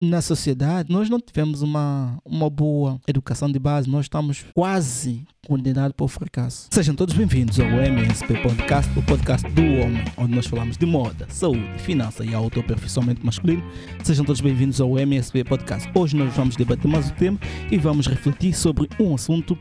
na 0.00 0.22
sociedade, 0.22 0.90
nós 0.90 1.10
não 1.10 1.20
tivemos 1.20 1.60
uma, 1.60 2.18
uma 2.24 2.48
boa 2.48 2.98
educação 3.06 3.52
de 3.52 3.58
base, 3.58 3.88
nós 3.88 4.06
estamos 4.06 4.46
quase 4.54 5.26
condenados 5.46 5.92
para 5.94 6.04
o 6.04 6.08
fracasso. 6.08 6.68
Sejam 6.70 6.94
todos 6.94 7.14
bem-vindos 7.14 7.60
ao 7.60 7.66
MSP 7.66 8.40
Podcast, 8.40 8.98
o 8.98 9.02
podcast 9.02 9.46
do 9.50 9.60
homem, 9.60 10.02
onde 10.16 10.34
nós 10.34 10.46
falamos 10.46 10.78
de 10.78 10.86
moda, 10.86 11.26
saúde, 11.28 11.78
finança 11.80 12.24
e 12.24 12.34
autoaperfeiçoamento 12.34 13.26
masculino. 13.26 13.62
Sejam 14.02 14.24
todos 14.24 14.40
bem-vindos 14.40 14.80
ao 14.80 14.98
MSP 14.98 15.44
Podcast. 15.44 15.90
Hoje 15.94 16.16
nós 16.16 16.32
vamos 16.34 16.56
debater 16.56 16.90
mais 16.90 17.10
o 17.10 17.12
tema 17.12 17.38
e 17.70 17.76
vamos 17.76 18.06
refletir 18.06 18.54
sobre 18.54 18.88
um 18.98 19.14
assunto, 19.14 19.58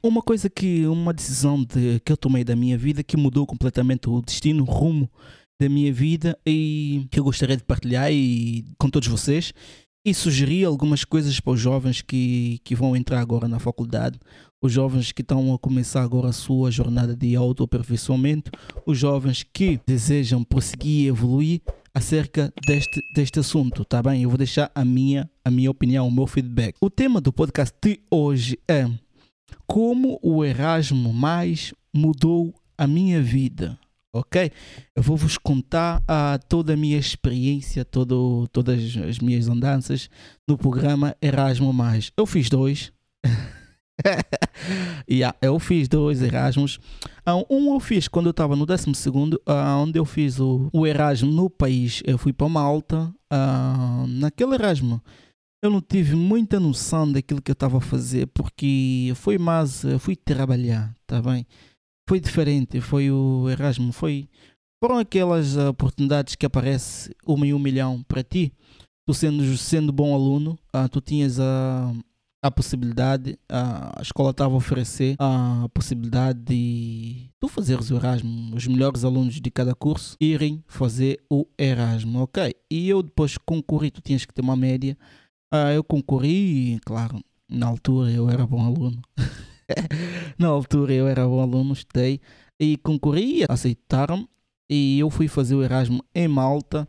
uma 0.00 0.22
coisa 0.22 0.48
que, 0.48 0.86
uma 0.86 1.12
decisão 1.12 1.64
de, 1.64 1.98
que 2.04 2.12
eu 2.12 2.16
tomei 2.16 2.44
da 2.44 2.54
minha 2.54 2.78
vida 2.78 3.02
que 3.02 3.16
mudou 3.16 3.44
completamente 3.44 4.08
o 4.08 4.22
destino, 4.22 4.62
o 4.62 4.66
rumo 4.66 5.10
da 5.60 5.68
minha 5.68 5.92
vida 5.92 6.38
e 6.44 7.06
que 7.10 7.20
eu 7.20 7.24
gostaria 7.24 7.54
de 7.54 7.62
partilhar 7.62 8.10
e, 8.10 8.64
com 8.78 8.88
todos 8.88 9.06
vocês 9.06 9.52
e 10.04 10.14
sugerir 10.14 10.64
algumas 10.64 11.04
coisas 11.04 11.38
para 11.40 11.52
os 11.52 11.60
jovens 11.60 12.00
que, 12.00 12.60
que 12.64 12.74
vão 12.74 12.96
entrar 12.96 13.20
agora 13.20 13.46
na 13.46 13.58
faculdade, 13.58 14.18
os 14.62 14.72
jovens 14.72 15.12
que 15.12 15.22
estão 15.22 15.52
a 15.52 15.58
começar 15.58 16.02
agora 16.02 16.28
a 16.28 16.32
sua 16.32 16.70
jornada 16.70 17.14
de 17.14 17.36
autoaperfeiçoamento, 17.36 18.50
os 18.86 18.98
jovens 18.98 19.42
que 19.42 19.80
desejam 19.86 20.42
prosseguir 20.42 21.04
e 21.04 21.08
evoluir 21.08 21.60
acerca 21.94 22.52
deste, 22.66 23.02
deste 23.14 23.40
assunto, 23.40 23.84
tá 23.84 24.02
bem? 24.02 24.22
Eu 24.22 24.28
vou 24.28 24.38
deixar 24.38 24.70
a 24.74 24.84
minha, 24.84 25.28
a 25.44 25.50
minha 25.50 25.70
opinião, 25.70 26.06
o 26.08 26.12
meu 26.12 26.26
feedback. 26.26 26.76
O 26.80 26.88
tema 26.88 27.20
do 27.20 27.32
podcast 27.32 27.74
de 27.82 28.00
hoje 28.10 28.58
é 28.68 28.88
como 29.66 30.18
o 30.22 30.44
Erasmo 30.44 31.12
mais 31.12 31.74
mudou 31.92 32.54
a 32.78 32.86
minha 32.86 33.20
vida 33.20 33.78
ok? 34.12 34.50
Eu 34.94 35.02
vou 35.02 35.16
vos 35.16 35.38
contar 35.38 36.00
uh, 36.00 36.38
toda 36.48 36.74
a 36.74 36.76
minha 36.76 36.98
experiência, 36.98 37.84
todo, 37.84 38.46
todas 38.52 38.96
as 38.96 39.18
minhas 39.18 39.48
andanças 39.48 40.10
no 40.48 40.58
programa 40.58 41.16
Erasmo 41.20 41.72
Mais. 41.72 42.12
Eu 42.16 42.26
fiz 42.26 42.48
dois. 42.48 42.92
yeah, 45.10 45.36
eu 45.40 45.58
fiz 45.58 45.88
dois 45.88 46.22
Erasmus. 46.22 46.76
Uh, 47.26 47.44
um 47.48 47.74
eu 47.74 47.80
fiz 47.80 48.08
quando 48.08 48.26
eu 48.26 48.32
estava 48.32 48.56
no 48.56 48.66
12 48.66 48.94
segundo, 48.94 49.34
uh, 49.48 49.78
onde 49.78 49.98
eu 49.98 50.04
fiz 50.04 50.40
o, 50.40 50.68
o 50.72 50.86
Erasmo 50.86 51.30
no 51.30 51.48
país. 51.48 52.02
Eu 52.04 52.18
fui 52.18 52.32
para 52.32 52.48
Malta. 52.48 53.12
Uh, 53.32 54.06
naquele 54.08 54.54
Erasmo 54.54 55.02
eu 55.62 55.70
não 55.70 55.82
tive 55.82 56.16
muita 56.16 56.58
noção 56.58 57.10
daquilo 57.10 57.42
que 57.42 57.50
eu 57.50 57.54
estava 57.54 57.76
a 57.76 57.82
fazer, 57.82 58.26
porque 58.28 59.12
foi 59.14 59.36
mais, 59.36 59.82
fui 59.98 60.16
trabalhar, 60.16 60.94
tá 61.06 61.20
bem? 61.20 61.46
Foi 62.10 62.18
diferente, 62.18 62.80
foi 62.80 63.08
o 63.08 63.48
Erasmo, 63.48 63.92
foi 63.92 64.28
foram 64.82 64.98
aquelas 64.98 65.56
oportunidades 65.56 66.34
que 66.34 66.44
aparece 66.44 67.14
uma 67.24 67.46
em 67.46 67.54
um 67.54 67.58
milhão 67.58 68.02
para 68.02 68.24
ti. 68.24 68.52
Tu 69.06 69.14
sendo, 69.14 69.56
sendo 69.56 69.92
bom 69.92 70.12
aluno, 70.12 70.58
uh, 70.74 70.88
tu 70.88 71.00
tinhas 71.00 71.38
a, 71.38 71.94
a 72.42 72.50
possibilidade, 72.50 73.38
uh, 73.48 73.94
a 73.96 74.02
escola 74.02 74.30
estava 74.32 74.54
a 74.54 74.56
oferecer 74.56 75.14
a 75.20 75.68
possibilidade 75.72 76.40
de 76.40 77.30
tu 77.38 77.46
fazeres 77.46 77.92
o 77.92 77.96
Erasmo, 77.96 78.56
os 78.56 78.66
melhores 78.66 79.04
alunos 79.04 79.40
de 79.40 79.48
cada 79.48 79.72
curso 79.72 80.16
irem 80.20 80.64
fazer 80.66 81.22
o 81.30 81.46
Erasmo, 81.56 82.22
ok? 82.22 82.52
E 82.68 82.88
eu 82.88 83.04
depois 83.04 83.38
concorri, 83.38 83.92
tu 83.92 84.00
tinhas 84.00 84.24
que 84.24 84.34
ter 84.34 84.42
uma 84.42 84.56
média. 84.56 84.98
Uh, 85.54 85.70
eu 85.76 85.84
concorri 85.84 86.74
e, 86.74 86.80
claro, 86.80 87.22
na 87.48 87.68
altura 87.68 88.10
eu 88.10 88.28
era 88.28 88.44
bom 88.44 88.66
aluno. 88.66 89.00
Na 90.38 90.48
altura 90.48 90.92
eu 90.92 91.06
era 91.06 91.26
bom 91.26 91.40
aluno, 91.40 91.72
estudei 91.72 92.20
e 92.58 92.76
concorri, 92.78 93.44
aceitaram 93.48 94.28
e 94.68 94.98
eu 95.00 95.10
fui 95.10 95.28
fazer 95.28 95.54
o 95.54 95.62
Erasmo 95.62 96.04
em 96.14 96.28
Malta. 96.28 96.86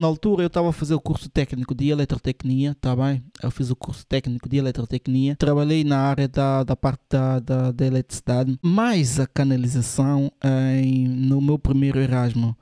Na 0.00 0.08
altura 0.08 0.42
eu 0.42 0.48
estava 0.48 0.68
a 0.68 0.72
fazer 0.72 0.94
o 0.94 1.00
curso 1.00 1.30
técnico 1.30 1.74
de 1.74 1.88
eletrotecnia, 1.88 2.76
tá 2.80 2.94
bem? 2.94 3.24
Eu 3.42 3.50
fiz 3.50 3.70
o 3.70 3.76
curso 3.76 4.04
técnico 4.06 4.48
de 4.48 4.56
eletrotecnia. 4.56 5.36
Trabalhei 5.36 5.84
na 5.84 5.98
área 5.98 6.28
da, 6.28 6.64
da 6.64 6.76
parte 6.76 7.02
da, 7.08 7.38
da, 7.38 7.72
da 7.72 7.86
eletricidade, 7.86 8.58
mais 8.62 9.20
a 9.20 9.26
canalização 9.26 10.30
em, 10.44 11.06
no 11.08 11.40
meu 11.40 11.58
primeiro 11.58 12.00
Erasmo. 12.00 12.56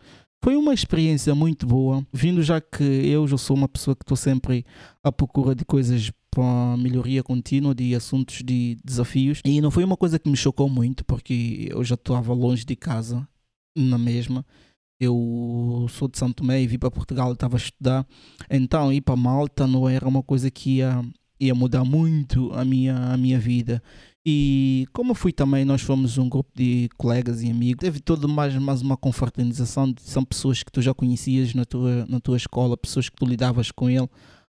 Foi 0.45 0.57
uma 0.57 0.75
experiência 0.75 1.37
muito 1.37 1.65
boa, 1.65 2.05
vindo 2.13 2.43
já 2.43 2.61
que 2.61 2.83
eu 2.83 3.29
já 3.29 3.39
sou 3.39 3.57
uma 3.57 3.69
pessoa 3.69 3.95
que 3.95 4.03
estou 4.03 4.17
sempre 4.17 4.67
à 5.01 5.13
procura 5.13 5.55
de 5.55 5.65
coisas 5.65 6.11
para 6.33 6.77
melhoria 6.77 7.23
contínua, 7.23 7.73
de 7.73 7.95
assuntos 7.95 8.43
de 8.43 8.77
desafios. 8.85 9.41
E 9.45 9.61
não 9.61 9.71
foi 9.71 9.85
uma 9.85 9.97
coisa 9.97 10.19
que 10.19 10.29
me 10.29 10.37
chocou 10.37 10.69
muito, 10.69 11.05
porque 11.05 11.69
eu 11.71 11.85
já 11.85 11.95
estava 11.95 12.35
longe 12.35 12.65
de 12.65 12.75
casa, 12.75 13.25
na 13.77 13.97
mesma. 13.97 14.45
Eu 14.99 15.87
sou 15.91 16.09
de 16.09 16.19
Santo 16.19 16.43
Tomé 16.43 16.61
e 16.61 16.67
vim 16.67 16.79
para 16.79 16.91
Portugal, 16.91 17.33
estava 17.33 17.55
a 17.57 17.59
estudar. 17.59 18.05
Então 18.51 18.93
ir 18.93 19.01
para 19.01 19.15
Malta 19.15 19.65
não 19.65 19.89
era 19.89 20.09
uma 20.09 20.25
coisa 20.25 20.51
que 20.51 20.79
ia, 20.79 21.05
ia 21.39 21.55
mudar 21.55 21.85
muito 21.85 22.53
a 22.53 22.65
minha, 22.65 22.97
a 22.97 23.17
minha 23.17 23.39
vida. 23.39 23.81
E 24.25 24.87
como 24.93 25.15
fui 25.15 25.33
também, 25.33 25.65
nós 25.65 25.83
fomos 25.83 26.17
um 26.17 26.29
grupo 26.29 26.51
de 26.55 26.89
colegas 26.97 27.43
e 27.43 27.51
amigos, 27.51 27.81
teve 27.81 27.99
todo 27.99 28.29
mais, 28.29 28.55
mais 28.57 28.81
uma 28.81 28.97
confraternização, 28.97 29.93
são 29.99 30.25
pessoas 30.25 30.63
que 30.63 30.71
tu 30.71 30.81
já 30.81 30.95
conhecias 30.95 31.55
na 31.55 31.65
tua, 31.65 32.07
na 32.09 32.21
tua 32.21 32.37
escola, 32.37 32.77
pessoas 32.77 33.09
que 33.09 33.17
tu 33.17 33.27
lidavas 33.27 33.73
com 33.73 33.91
ele 33.91 34.09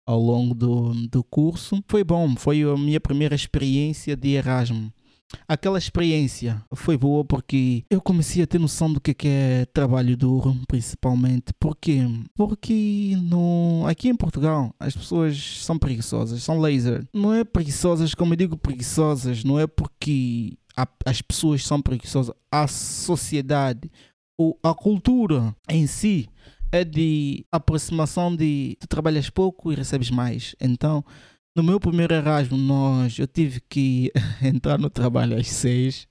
ao 0.05 0.19
longo 0.19 0.53
do, 0.53 0.93
do 1.07 1.23
curso. 1.23 1.83
Foi 1.87 2.03
bom, 2.03 2.35
foi 2.35 2.61
a 2.61 2.77
minha 2.77 3.01
primeira 3.01 3.33
experiência 3.33 4.15
de 4.15 4.29
Erasmo. 4.29 4.93
Aquela 5.47 5.77
experiência 5.77 6.63
foi 6.73 6.97
boa 6.97 7.23
porque 7.25 7.83
eu 7.89 8.01
comecei 8.01 8.43
a 8.43 8.47
ter 8.47 8.59
noção 8.59 8.91
do 8.91 9.01
que 9.01 9.15
é 9.27 9.65
trabalho 9.65 10.15
duro, 10.15 10.55
principalmente. 10.67 11.53
Por 11.59 11.75
quê? 11.75 12.01
Porque 12.35 13.15
no, 13.21 13.85
aqui 13.87 14.09
em 14.09 14.15
Portugal 14.15 14.73
as 14.79 14.95
pessoas 14.95 15.63
são 15.63 15.77
preguiçosas, 15.77 16.43
são 16.43 16.59
laser. 16.59 17.05
Não 17.13 17.33
é 17.33 17.43
preguiçosas, 17.43 18.13
como 18.13 18.33
eu 18.33 18.37
digo 18.37 18.57
preguiçosas, 18.57 19.43
não 19.43 19.59
é 19.59 19.67
porque 19.67 20.57
as 21.05 21.21
pessoas 21.21 21.65
são 21.65 21.81
preguiçosas, 21.81 22.35
a 22.51 22.67
sociedade 22.67 23.89
ou 24.37 24.59
a 24.61 24.73
cultura 24.73 25.55
em 25.69 25.87
si 25.87 26.27
é 26.71 26.83
de 26.83 27.45
aproximação 27.51 28.35
de 28.35 28.75
tu 28.79 28.87
trabalhas 28.87 29.29
pouco 29.29 29.71
e 29.71 29.75
recebes 29.75 30.09
mais. 30.09 30.55
Então 30.59 31.03
no 31.55 31.63
meu 31.63 31.79
primeiro 31.79 32.13
Erasmo, 32.13 32.57
nós, 32.57 33.17
eu 33.17 33.25
tive 33.25 33.61
que 33.61 34.11
entrar 34.43 34.77
no 34.77 34.89
trabalho 34.89 35.37
às 35.39 35.47
seis. 35.47 36.05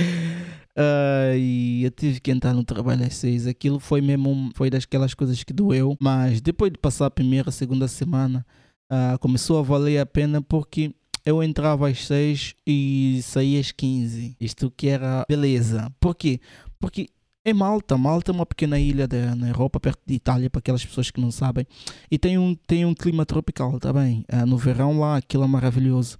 Uh, 0.00 1.36
e 1.38 1.84
eu 1.84 1.90
tive 1.92 2.20
que 2.20 2.32
entrar 2.32 2.52
no 2.52 2.64
trabalho 2.64 3.04
às 3.04 3.14
seis. 3.14 3.46
Aquilo 3.46 3.78
foi 3.78 4.00
mesmo, 4.00 4.50
foi 4.54 4.68
daquelas 4.68 5.14
coisas 5.14 5.44
que 5.44 5.52
doeu. 5.52 5.96
Mas 6.00 6.40
depois 6.40 6.72
de 6.72 6.78
passar 6.78 7.06
a 7.06 7.10
primeira, 7.10 7.52
segunda 7.52 7.86
semana, 7.86 8.44
uh, 8.92 9.16
começou 9.20 9.60
a 9.60 9.62
valer 9.62 9.98
a 9.98 10.06
pena 10.06 10.42
porque 10.42 10.92
eu 11.24 11.42
entrava 11.42 11.88
às 11.88 12.04
seis 12.04 12.54
e 12.66 13.20
saía 13.22 13.60
às 13.60 13.70
quinze. 13.70 14.36
Isto 14.40 14.68
que 14.68 14.88
era 14.88 15.24
beleza. 15.28 15.92
Por 16.00 16.16
quê? 16.16 16.40
Porque 16.80 17.08
é 17.46 17.52
Malta. 17.52 17.96
Malta 17.96 18.32
é 18.32 18.34
uma 18.34 18.44
pequena 18.44 18.76
ilha 18.76 19.06
de, 19.06 19.34
na 19.36 19.48
Europa, 19.48 19.78
perto 19.78 20.00
de 20.04 20.14
Itália, 20.14 20.50
para 20.50 20.58
aquelas 20.58 20.84
pessoas 20.84 21.12
que 21.12 21.20
não 21.20 21.30
sabem. 21.30 21.64
E 22.10 22.18
tem 22.18 22.36
um, 22.36 22.56
tem 22.56 22.84
um 22.84 22.92
clima 22.92 23.24
tropical 23.24 23.78
também. 23.78 24.22
Tá 24.22 24.42
uh, 24.42 24.46
no 24.46 24.58
verão 24.58 24.98
lá, 24.98 25.16
aquilo 25.16 25.44
é 25.44 25.46
maravilhoso. 25.46 26.18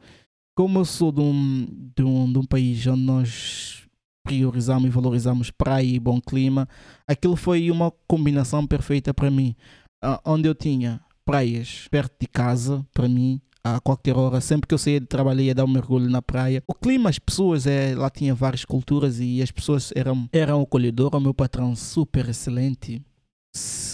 Como 0.56 0.78
eu 0.78 0.84
sou 0.84 1.10
de 1.10 1.20
um, 1.20 1.66
de 1.97 2.04
um, 2.04 2.32
de 2.32 2.38
um 2.38 2.44
país 2.44 2.87
onde 2.87 3.03
nós 3.03 3.82
priorizamos 4.25 4.87
e 4.87 4.91
valorizamos 4.91 5.50
praia 5.50 5.84
e 5.84 5.98
bom 5.98 6.20
clima, 6.20 6.69
aquilo 7.09 7.34
foi 7.34 7.72
uma 7.72 7.93
combinação 8.06 8.64
perfeita 8.64 9.12
para 9.12 9.28
mim. 9.28 9.56
Uh, 10.04 10.19
onde 10.25 10.48
eu 10.48 10.54
tinha 10.54 11.00
praias 11.25 11.88
perto 11.91 12.14
de 12.20 12.28
casa, 12.28 12.87
para 12.94 13.08
mim, 13.08 13.41
a 13.75 13.81
qualquer 13.81 14.16
hora, 14.16 14.41
sempre 14.41 14.69
que 14.69 14.75
eu 14.75 14.78
saía 14.78 15.00
de 15.00 15.06
trabalho 15.06 15.41
ia 15.41 15.54
dar 15.54 15.65
um 15.65 15.69
mergulho 15.69 16.09
na 16.09 16.22
praia. 16.22 16.62
O 16.66 16.75
clima, 16.75 17.10
as 17.10 17.19
pessoas, 17.19 17.66
é, 17.66 17.94
lá 17.94 18.09
tinha 18.09 18.34
várias 18.34 18.65
culturas 18.65 19.19
e 19.19 19.43
as 19.43 19.50
pessoas 19.50 19.93
eram, 19.97 20.28
eram 20.32 20.62
acolhedoras. 20.62 21.21
O 21.21 21.22
meu 21.22 21.34
patrão, 21.34 21.75
super 21.75 22.28
excelente. 22.28 23.03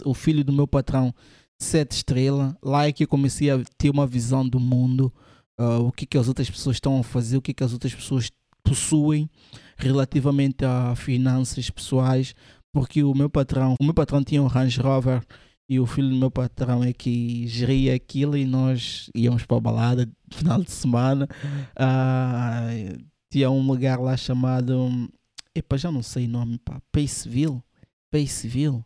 O 0.04 0.12
filho 0.12 0.44
do 0.44 0.52
meu 0.52 0.66
patrão, 0.66 1.14
sete 1.60 1.92
estrelas. 1.92 2.54
Lá 2.62 2.86
é 2.86 2.92
que 2.92 3.04
eu 3.04 3.08
comecei 3.08 3.50
a 3.50 3.62
ter 3.78 3.90
uma 3.90 4.06
visão 4.06 4.46
do 4.46 4.60
mundo, 4.60 5.12
uh, 5.58 5.86
o 5.86 5.92
que, 5.92 6.04
que 6.04 6.18
as 6.18 6.28
outras 6.28 6.50
pessoas 6.50 6.76
estão 6.76 6.98
a 6.98 7.02
fazer, 7.02 7.36
o 7.36 7.42
que, 7.42 7.54
que 7.54 7.64
as 7.64 7.72
outras 7.72 7.94
pessoas 7.94 8.30
possuem 8.62 9.28
relativamente 9.76 10.64
a 10.64 10.94
finanças 10.94 11.70
pessoais. 11.70 12.34
Porque 12.74 13.02
o 13.02 13.14
meu 13.14 13.30
patrão, 13.30 13.74
o 13.80 13.84
meu 13.84 13.94
patrão 13.94 14.22
tinha 14.22 14.42
um 14.42 14.46
Range 14.46 14.80
Rover 14.80 15.22
e 15.72 15.80
o 15.80 15.86
filho 15.86 16.10
do 16.10 16.16
meu 16.16 16.30
patrão 16.30 16.84
é 16.84 16.92
que 16.92 17.46
geria 17.46 17.94
aquilo 17.94 18.36
e 18.36 18.44
nós 18.44 19.08
íamos 19.14 19.46
para 19.46 19.56
a 19.56 19.60
balada 19.60 20.04
no 20.04 20.36
final 20.36 20.62
de 20.62 20.70
semana. 20.70 21.26
Uh, 21.72 23.02
tinha 23.32 23.50
um 23.50 23.66
lugar 23.66 23.98
lá 23.98 24.14
chamado. 24.14 25.10
Epa, 25.54 25.78
já 25.78 25.90
não 25.90 26.02
sei 26.02 26.26
o 26.26 26.28
nome, 26.28 26.58
pá. 26.58 26.78
Paceville. 26.92 27.62
Paceville. 28.10 28.84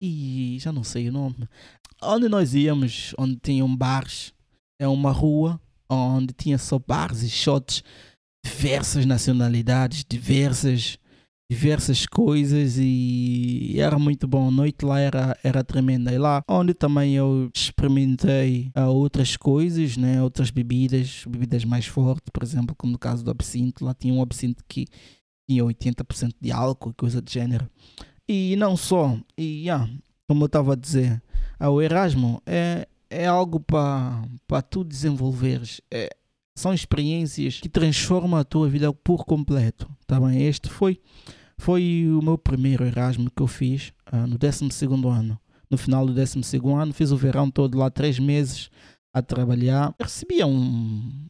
E 0.00 0.56
já 0.58 0.72
não 0.72 0.82
sei 0.82 1.10
o 1.10 1.12
nome. 1.12 1.46
Onde 2.02 2.30
nós 2.30 2.54
íamos, 2.54 3.14
onde 3.18 3.36
tinham 3.36 3.76
bares, 3.76 4.32
é 4.80 4.88
uma 4.88 5.12
rua 5.12 5.60
onde 5.86 6.32
tinha 6.32 6.56
só 6.56 6.78
bares 6.78 7.22
e 7.22 7.28
shots, 7.28 7.84
diversas 8.42 9.04
nacionalidades, 9.04 10.02
diversas 10.08 10.96
diversas 11.52 12.06
coisas 12.06 12.78
e 12.78 13.74
era 13.76 13.98
muito 13.98 14.26
bom. 14.26 14.48
A 14.48 14.50
noite 14.50 14.86
lá 14.86 14.98
era, 14.98 15.36
era 15.44 15.62
tremenda. 15.62 16.10
E 16.10 16.16
lá 16.16 16.42
onde 16.48 16.72
também 16.72 17.14
eu 17.14 17.50
experimentei 17.54 18.72
uh, 18.74 18.86
outras 18.86 19.36
coisas, 19.36 19.98
né? 19.98 20.22
outras 20.22 20.50
bebidas, 20.50 21.24
bebidas 21.28 21.62
mais 21.66 21.84
fortes, 21.84 22.30
por 22.32 22.42
exemplo, 22.42 22.74
como 22.74 22.92
no 22.92 22.98
caso 22.98 23.22
do 23.22 23.30
absinto. 23.30 23.84
Lá 23.84 23.92
tinha 23.92 24.14
um 24.14 24.22
absinto 24.22 24.64
que 24.66 24.86
tinha 25.46 25.62
80% 25.62 26.34
de 26.40 26.50
álcool, 26.50 26.94
coisa 26.94 27.20
de 27.20 27.30
gênero. 27.30 27.68
E 28.26 28.56
não 28.56 28.74
só, 28.74 29.18
e 29.36 29.64
yeah, 29.64 29.86
como 30.26 30.44
eu 30.44 30.46
estava 30.46 30.72
a 30.72 30.76
dizer, 30.76 31.22
uh, 31.60 31.68
o 31.68 31.82
Erasmo 31.82 32.40
é, 32.46 32.88
é 33.10 33.26
algo 33.26 33.60
para 33.60 34.62
tu 34.70 34.82
desenvolveres. 34.82 35.82
É, 35.90 36.08
são 36.56 36.72
experiências 36.72 37.60
que 37.60 37.68
transformam 37.68 38.40
a 38.40 38.44
tua 38.44 38.70
vida 38.70 38.90
por 38.90 39.26
completo. 39.26 39.90
Tá 40.06 40.18
bem? 40.18 40.46
Este 40.46 40.70
foi, 40.70 40.98
foi 41.62 42.08
o 42.08 42.20
meu 42.20 42.36
primeiro 42.36 42.84
Erasmo 42.84 43.30
que 43.30 43.40
eu 43.40 43.46
fiz 43.46 43.92
uh, 44.12 44.26
no 44.26 44.36
12 44.36 44.68
ano. 45.08 45.38
No 45.70 45.78
final 45.78 46.04
do 46.04 46.12
12 46.12 46.40
ano, 46.76 46.92
fiz 46.92 47.12
o 47.12 47.16
verão 47.16 47.48
todo 47.48 47.78
lá, 47.78 47.88
três 47.88 48.18
meses 48.18 48.68
a 49.14 49.22
trabalhar. 49.22 49.94
Eu 49.96 50.04
recebia 50.04 50.44
um 50.44 51.24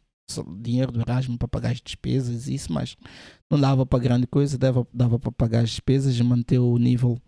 dinheiro 0.59 0.91
do 0.91 1.01
Erasmo 1.01 1.37
para 1.37 1.47
pagar 1.47 1.69
as 1.69 1.79
despesas, 1.79 2.47
isso, 2.47 2.73
mas 2.73 2.97
não 3.47 3.59
dava 3.59 3.85
para 3.85 3.99
grande 3.99 4.25
coisa, 4.25 4.57
dava, 4.57 4.87
dava 4.91 5.19
para 5.19 5.31
pagar 5.31 5.59
as 5.59 5.69
despesas 5.69 6.17
e 6.17 6.23
manter 6.23 6.57
o 6.57 6.79
nível 6.79 7.21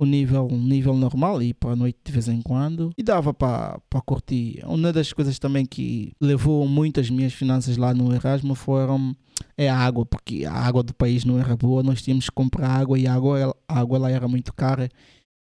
o 0.00 0.06
nível, 0.06 0.48
nível 0.50 0.96
normal 0.96 1.42
e 1.42 1.52
para 1.52 1.72
a 1.72 1.76
noite 1.76 1.98
de 2.02 2.10
vez 2.10 2.26
em 2.26 2.40
quando 2.40 2.90
e 2.96 3.02
dava 3.02 3.34
para 3.34 3.78
curtir. 4.06 4.62
Uma 4.64 4.90
das 4.94 5.12
coisas 5.12 5.38
também 5.38 5.66
que 5.66 6.12
levou 6.18 6.66
muito 6.66 6.98
as 6.98 7.10
minhas 7.10 7.34
finanças 7.34 7.76
lá 7.76 7.92
no 7.92 8.10
Erasmo 8.14 8.54
foram 8.54 9.14
é 9.58 9.68
a 9.68 9.76
água, 9.76 10.06
porque 10.06 10.46
a 10.46 10.54
água 10.54 10.82
do 10.82 10.94
país 10.94 11.26
não 11.26 11.38
era 11.38 11.54
boa, 11.54 11.82
nós 11.82 12.00
tínhamos 12.00 12.24
que 12.24 12.34
comprar 12.34 12.68
água 12.68 12.98
e 12.98 13.06
a 13.06 13.12
água, 13.12 13.54
a 13.68 13.78
água 13.78 13.98
lá 13.98 14.10
era 14.10 14.26
muito 14.26 14.54
cara 14.54 14.88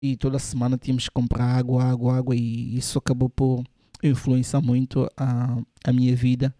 e 0.01 0.17
toda 0.17 0.39
semana 0.39 0.75
tínhamos 0.75 1.03
que 1.03 1.13
comprar 1.13 1.45
água, 1.45 1.83
água, 1.83 2.17
água 2.17 2.35
e 2.35 2.75
isso 2.75 2.97
acabou 2.97 3.29
por 3.29 3.63
influenciar 4.03 4.61
muito 4.61 5.07
a, 5.15 5.55
a 5.83 5.93
minha 5.93 6.15
vida 6.15 6.53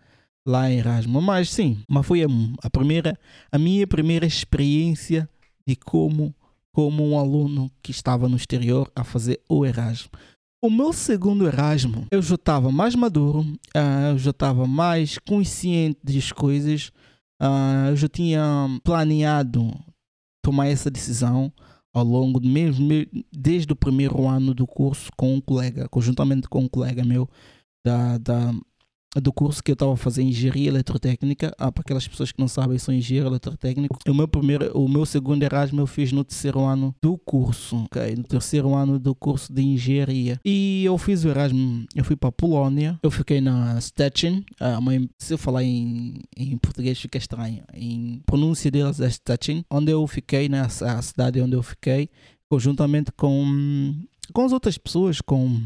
lá 0.45 0.69
em 0.69 0.77
Erasmo. 0.77 1.19
Mas 1.19 1.49
sim, 1.49 1.79
mas 1.89 2.05
foi 2.05 2.23
a, 2.23 2.27
a 2.61 2.69
primeira, 2.69 3.17
a 3.51 3.57
minha 3.57 3.87
primeira 3.87 4.27
experiência 4.27 5.27
de 5.65 5.75
como 5.75 6.33
como 6.77 7.03
um 7.03 7.17
aluno 7.17 7.71
que 7.81 7.89
estava 7.89 8.29
no 8.29 8.35
exterior 8.35 8.87
a 8.95 9.03
fazer 9.03 9.41
o 9.49 9.65
Erasmo. 9.65 10.11
O 10.63 10.69
meu 10.69 10.93
segundo 10.93 11.47
Erasmo, 11.47 12.05
eu 12.11 12.21
já 12.21 12.35
estava 12.35 12.71
mais 12.71 12.93
maduro, 12.93 13.39
uh, 13.39 14.11
eu 14.11 14.19
já 14.19 14.29
estava 14.29 14.67
mais 14.67 15.17
consciente 15.17 15.99
das 16.03 16.31
coisas, 16.31 16.91
uh, 17.41 17.89
eu 17.89 17.95
já 17.95 18.07
tinha 18.07 18.79
planeado 18.83 19.73
tomar 20.45 20.67
essa 20.67 20.91
decisão 20.91 21.51
ao 21.91 22.03
longo 22.03 22.39
do 22.39 22.47
mesmo, 22.47 22.87
desde 23.33 23.73
o 23.73 23.75
primeiro 23.75 24.27
ano 24.27 24.53
do 24.53 24.67
curso 24.67 25.09
com 25.17 25.33
um 25.33 25.41
colega, 25.41 25.89
conjuntamente 25.89 26.47
com 26.47 26.59
um 26.59 26.69
colega 26.69 27.03
meu 27.03 27.27
da, 27.83 28.19
da, 28.19 28.53
do 29.19 29.31
curso 29.31 29.63
que 29.63 29.71
eu 29.71 29.73
estava 29.73 29.93
a 29.93 29.97
fazer 29.97 30.23
engenharia 30.23 30.69
eletrotécnica. 30.69 31.53
Ah, 31.57 31.71
para 31.71 31.81
aquelas 31.81 32.07
pessoas 32.07 32.31
que 32.31 32.39
não 32.39 32.47
sabem, 32.47 32.77
sou 32.77 32.93
engenheiro 32.93 33.29
eletrotécnico. 33.29 33.97
O 34.07 34.13
meu 34.13 34.27
primeiro, 34.27 34.71
o 34.77 34.87
meu 34.87 35.05
segundo 35.05 35.43
Erasmus 35.43 35.79
eu 35.79 35.87
fiz 35.87 36.11
no 36.11 36.23
terceiro 36.23 36.61
ano 36.61 36.95
do 37.01 37.17
curso, 37.17 37.83
ok? 37.85 38.15
No 38.15 38.23
terceiro 38.23 38.73
ano 38.73 38.99
do 38.99 39.13
curso 39.15 39.51
de 39.51 39.61
engenharia. 39.61 40.39
E 40.43 40.83
eu 40.85 40.97
fiz 40.97 41.23
o 41.23 41.29
Erasmus, 41.29 41.85
eu 41.95 42.03
fui 42.03 42.15
para 42.15 42.29
a 42.29 42.31
Polónia, 42.31 42.99
eu 43.01 43.11
fiquei 43.11 43.41
na 43.41 43.79
Stettin. 43.79 44.43
Ah, 44.59 44.79
se 45.17 45.33
eu 45.33 45.37
falar 45.37 45.63
em, 45.63 46.21
em 46.35 46.57
português 46.57 46.99
fica 46.99 47.17
estranho. 47.17 47.63
Em 47.73 48.21
pronúncia 48.25 48.69
deles 48.71 48.99
é 48.99 49.09
Stettin, 49.09 49.63
onde 49.69 49.91
eu 49.91 50.05
fiquei, 50.07 50.49
né? 50.49 50.61
A 50.61 51.01
cidade 51.01 51.41
onde 51.41 51.55
eu 51.55 51.63
fiquei, 51.63 52.09
conjuntamente 52.49 53.11
com, 53.11 53.95
com 54.33 54.45
as 54.45 54.51
outras 54.51 54.77
pessoas, 54.77 55.21
com 55.21 55.61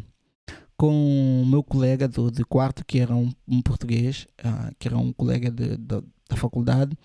com 0.82 1.44
o 1.44 1.46
meu 1.46 1.62
colega 1.62 2.08
do, 2.08 2.32
de 2.32 2.44
quarto, 2.44 2.84
que 2.84 2.98
era 2.98 3.14
um, 3.14 3.32
um 3.48 3.62
português, 3.62 4.26
uh, 4.44 4.74
que 4.80 4.88
era 4.88 4.98
um 4.98 5.14
colega 5.14 5.52
de, 5.52 5.78
de, 5.78 6.02
da 6.28 6.36
faculdade. 6.36 6.98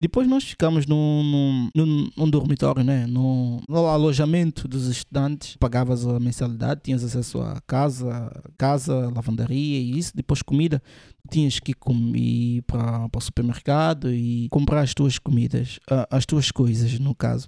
Depois 0.00 0.26
nós 0.26 0.44
ficamos 0.44 0.86
num, 0.86 1.70
num, 1.74 2.08
num 2.16 2.30
dormitório, 2.30 2.82
né? 2.82 3.06
no, 3.06 3.60
alojamento 3.68 4.66
dos 4.66 4.86
estudantes. 4.86 5.56
Pagavas 5.58 6.06
a 6.06 6.18
mensalidade, 6.18 6.80
tinhas 6.82 7.04
acesso 7.04 7.42
a 7.42 7.60
casa, 7.66 8.32
casa, 8.56 9.12
lavandaria 9.14 9.78
e 9.78 9.98
isso. 9.98 10.16
Depois 10.16 10.40
comida, 10.40 10.82
tinhas 11.30 11.60
que 11.60 11.74
ir 12.14 12.62
para 12.62 13.10
o 13.14 13.20
supermercado 13.20 14.10
e 14.10 14.48
comprar 14.48 14.80
as 14.80 14.94
tuas 14.94 15.18
comidas, 15.18 15.78
uh, 15.90 16.06
as 16.10 16.24
tuas 16.24 16.50
coisas, 16.50 16.98
no 16.98 17.14
caso. 17.14 17.46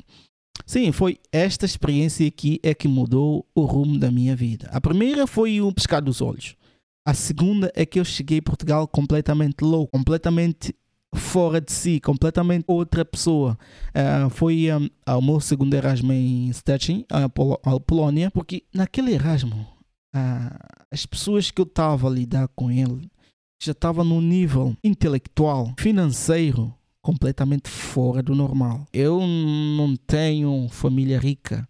Sim, 0.67 0.93
foi 0.93 1.19
esta 1.33 1.65
experiência 1.65 2.27
aqui 2.27 2.61
é 2.63 2.75
que 2.75 2.89
mudou 2.89 3.47
o 3.55 3.63
rumo 3.63 3.99
da 3.99 4.11
minha 4.11 4.37
vida. 4.37 4.69
A 4.73 4.81
primeira 4.81 5.27
foi 5.27 5.61
o 5.61 5.73
pescar 5.73 6.03
dos 6.03 6.21
olhos. 6.21 6.57
A 7.07 7.15
segunda 7.15 7.73
é 7.75 7.87
que 7.87 7.99
eu 7.99 8.05
cheguei 8.05 8.39
em 8.39 8.43
Portugal 8.43 8.87
completamente 8.87 9.63
louco, 9.63 9.97
completamente 9.97 10.75
fora 11.15 11.61
de 11.61 11.73
si, 11.73 12.01
completamente 12.01 12.65
outra 12.67 13.05
pessoa. 13.05 13.59
Uh, 13.89 14.31
foi 14.31 14.69
um, 14.73 14.89
o 15.17 15.23
meu 15.23 15.41
segundo 15.41 15.75
Erasmo 15.75 16.13
em 16.13 16.53
Stettin, 16.53 17.05
a, 17.09 17.29
Pol 17.29 17.61
a 17.65 17.81
Polónia, 17.81 18.31
porque 18.31 18.65
naquele 18.73 19.13
Erasmo, 19.13 19.67
uh, 20.15 20.59
as 20.91 21.07
pessoas 21.07 21.51
que 21.51 21.61
eu 21.61 21.67
estava 21.67 22.09
a 22.09 22.11
lidar 22.11 22.49
com 22.49 22.71
ele 22.71 23.11
já 23.63 23.73
estavam 23.73 24.05
num 24.05 24.21
nível 24.21 24.75
intelectual, 24.83 25.75
financeiro, 25.79 26.75
completamente 27.03 27.69
fora 27.69 28.23
do 28.23 28.35
normal. 28.35 28.87
Eu 28.93 29.21
não 29.21 29.97
tenho 29.97 30.69
família 30.71 31.19
rica. 31.19 31.69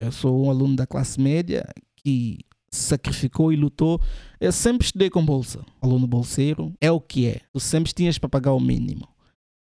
Eu 0.00 0.10
sou 0.10 0.44
um 0.44 0.50
aluno 0.50 0.76
da 0.76 0.86
classe 0.86 1.20
média 1.20 1.64
que 1.96 2.38
sacrificou 2.70 3.52
e 3.52 3.56
lutou. 3.56 4.00
Eu 4.40 4.50
sempre 4.50 4.84
estudei 4.84 5.10
com 5.10 5.24
bolsa. 5.24 5.64
Aluno 5.80 6.06
bolseiro 6.06 6.72
é 6.80 6.90
o 6.90 7.00
que 7.00 7.26
é. 7.26 7.40
Tu 7.52 7.60
sempre 7.60 7.92
tinhas 7.92 8.18
para 8.18 8.28
pagar 8.28 8.52
o 8.52 8.60
mínimo. 8.60 9.08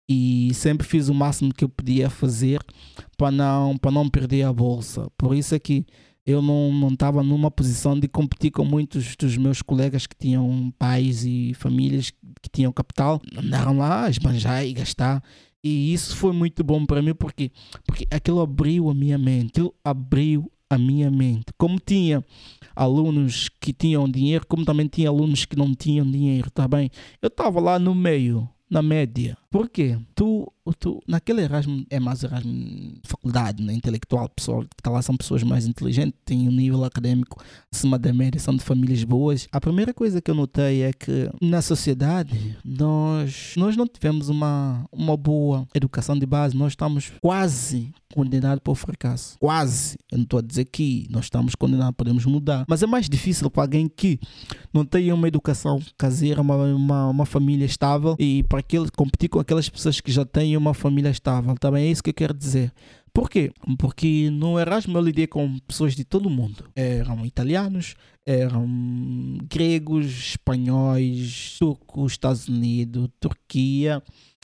E 0.10 0.54
sempre 0.54 0.86
fiz 0.86 1.08
o 1.08 1.14
máximo 1.14 1.54
que 1.54 1.64
eu 1.64 1.70
podia 1.70 2.10
fazer 2.10 2.60
para 3.16 3.32
não, 3.32 3.78
para 3.78 3.92
não 3.92 4.10
perder 4.10 4.44
a 4.44 4.52
bolsa. 4.52 5.10
Por 5.18 5.36
isso 5.36 5.56
é 5.56 5.60
que 5.60 5.86
eu 6.32 6.42
não 6.42 6.90
estava 6.90 7.22
numa 7.24 7.52
posição 7.52 8.00
de 8.00 8.08
competir 8.08 8.52
com 8.52 8.66
muitos 8.66 9.16
dos 9.16 9.38
meus 9.38 9.62
colegas 9.62 10.08
que 10.08 10.16
tinham 10.16 10.74
pais 10.78 11.24
e 11.26 11.54
famílias 11.56 12.12
que 12.42 12.50
tinham 12.52 12.72
capital. 12.72 13.22
Andaram 13.38 13.78
lá 13.78 14.06
a 14.06 14.10
esbanjar 14.10 14.66
e 14.66 14.74
gastar. 14.74 15.24
E 15.64 15.94
isso 15.94 16.16
foi 16.16 16.34
muito 16.34 16.64
bom 16.64 16.86
para 16.86 17.02
mim 17.02 17.14
porque, 17.14 17.52
porque 17.86 18.08
aquilo 18.10 18.42
abriu 18.42 18.90
a 18.90 18.94
minha 18.94 19.18
mente. 19.18 19.52
Aquilo 19.52 19.76
abriu 19.84 20.52
a 20.70 20.78
minha 20.78 21.12
mente. 21.12 21.54
Como 21.58 21.80
tinha 21.80 22.24
alunos 22.76 23.50
que 23.60 23.74
tinham 23.74 24.10
dinheiro, 24.10 24.46
como 24.48 24.66
também 24.66 24.88
tinha 24.88 25.10
alunos 25.10 25.46
que 25.46 25.58
não 25.58 25.76
tinham 25.76 26.10
dinheiro, 26.10 26.50
tá 26.50 26.68
bem? 26.68 26.90
Eu 27.22 27.28
estava 27.28 27.60
lá 27.60 27.78
no 27.78 27.94
meio 27.94 28.50
na 28.70 28.82
média. 28.82 29.38
Por 29.52 29.70
quê? 29.70 30.00
Tu, 30.16 30.50
tu, 30.80 31.04
naquele 31.06 31.42
Erasmo, 31.42 31.86
é 31.90 32.00
mais 32.00 32.24
Erasmo 32.24 32.54
de 32.54 33.02
faculdade, 33.04 33.62
né? 33.62 33.74
intelectual, 33.74 34.30
pessoal 34.30 34.62
que 34.62 34.70
está 34.80 34.90
lá 34.90 35.02
são 35.02 35.18
pessoas 35.18 35.44
mais 35.44 35.68
inteligentes, 35.68 36.18
têm 36.24 36.48
um 36.48 36.52
nível 36.52 36.86
acadêmico 36.86 37.44
acima 37.70 38.00
da 38.00 38.14
média, 38.14 38.40
são 38.40 38.56
de 38.56 38.64
famílias 38.64 39.04
boas. 39.04 39.50
A 39.52 39.60
primeira 39.60 39.94
coisa 39.94 40.22
que 40.22 40.32
eu 40.32 40.36
notei 40.36 40.84
é 40.84 40.94
que 40.94 41.30
na 41.42 41.62
sociedade 41.62 42.58
nós, 42.64 43.54
nós 43.58 43.76
não 43.76 43.86
tivemos 43.86 44.30
uma, 44.30 44.86
uma 44.90 45.18
boa 45.18 45.68
educação 45.76 46.18
de 46.18 46.26
base, 46.26 46.56
nós 46.56 46.72
estamos 46.72 47.12
quase 47.22 47.94
condenados 48.14 48.62
para 48.64 48.72
o 48.72 48.76
fracasso. 48.76 49.38
Quase. 49.40 49.98
Eu 50.12 50.18
não 50.18 50.24
estou 50.24 50.40
a 50.40 50.42
dizer 50.42 50.66
que 50.66 51.08
nós 51.10 51.26
estamos 51.26 51.56
condenados, 51.56 51.96
podemos 51.96 52.26
mudar, 52.26 52.66
mas 52.68 52.84
é 52.84 52.88
mais 52.88 53.10
difícil 53.10 53.50
para 53.50 53.64
alguém 53.64 53.90
que 53.90 54.20
não 54.74 54.86
tem 54.86 55.12
uma 55.12 55.28
educação 55.28 55.82
caseira, 55.98 56.42
uma, 56.42 56.56
uma, 56.56 57.10
uma 57.10 57.26
família 57.26 57.66
estável 57.66 58.16
e 58.20 58.44
para 58.44 58.60
aquele 58.60 58.90
competir 58.92 59.30
com 59.30 59.41
aquelas 59.42 59.70
pessoas 59.70 60.00
que 60.00 60.12
já 60.12 60.26
têm 60.26 60.56
uma 60.56 60.74
família 60.74 61.10
estável. 61.10 61.56
Também 61.56 61.88
é 61.88 61.92
isso 61.92 62.04
que 62.04 62.10
eu 62.10 62.14
quero 62.14 62.34
dizer. 62.34 62.72
Por 63.14 63.30
quê? 63.30 63.52
Porque 63.78 64.30
no 64.30 64.58
Erasmus 64.58 64.96
eu 64.96 65.02
lidei 65.02 65.28
com 65.28 65.60
pessoas 65.60 65.96
de 65.96 66.06
todo 66.06 66.28
o 66.28 66.30
mundo. 66.30 66.70
Eram 66.74 67.26
italianos, 67.26 67.96
eram 68.26 68.66
gregos, 69.50 70.06
espanhóis, 70.06 71.58
turcos, 71.60 72.14
Estados 72.14 72.48
Unidos, 72.48 73.10
Turquia, 73.20 74.02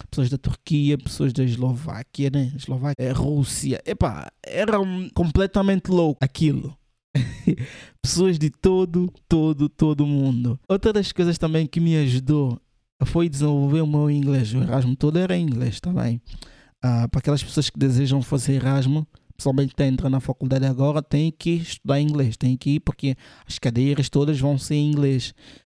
pessoas 0.10 0.30
da 0.30 0.38
Turquia, 0.38 0.98
pessoas 0.98 1.32
da 1.32 1.44
Eslováquia, 1.44 2.30
né? 2.30 2.51
Eslováquia, 2.58 3.06
eh, 3.06 3.12
Rússia. 3.12 3.82
Epá, 3.86 4.30
era 4.46 4.77
completamente 5.13 5.89
louco 5.89 6.20
aquilo. 6.22 6.77
pessoas 8.01 8.38
de 8.38 8.50
todo, 8.50 9.12
todo, 9.30 9.70
todo 9.70 10.06
mundo. 10.06 10.60
Outra 10.68 10.92
das 10.92 11.13
coisas 11.13 11.38
também 11.38 11.66
que 11.66 11.80
me 11.80 11.96
ajudou 11.98 12.60
foi 13.06 13.30
desenvolver 13.30 13.82
o 13.82 13.88
meu 13.88 14.10
inglês. 14.10 14.54
O 14.54 14.62
Erasmo 14.62 14.96
todo 14.96 15.18
era 15.18 15.38
inglês 15.38 15.80
também. 15.80 16.22
Ah, 16.82 17.08
para 17.08 17.20
aquelas 17.20 17.44
pessoas 17.44 17.70
que 17.70 17.77
desejam 17.77 18.22
fazer 18.22 18.56
Erasmo, 18.56 19.08
principalmente 19.36 19.72
está 19.72 19.86
entrando 19.86 20.13
na 20.13 20.20
faculdade 20.20 20.66
agora, 20.66 21.01
tem 21.01 21.32
que 21.32 21.51
estudar 21.51 22.01
inglês, 22.01 22.36
tem 22.38 22.58
que 22.58 22.72
ir 22.72 22.80
porque 22.80 23.16
as 23.46 23.60
cadeiras 23.60 24.10
todas 24.10 24.39
vão 24.39 24.58
ser 24.58 24.75
em 24.75 24.92
inglês. 24.92 25.34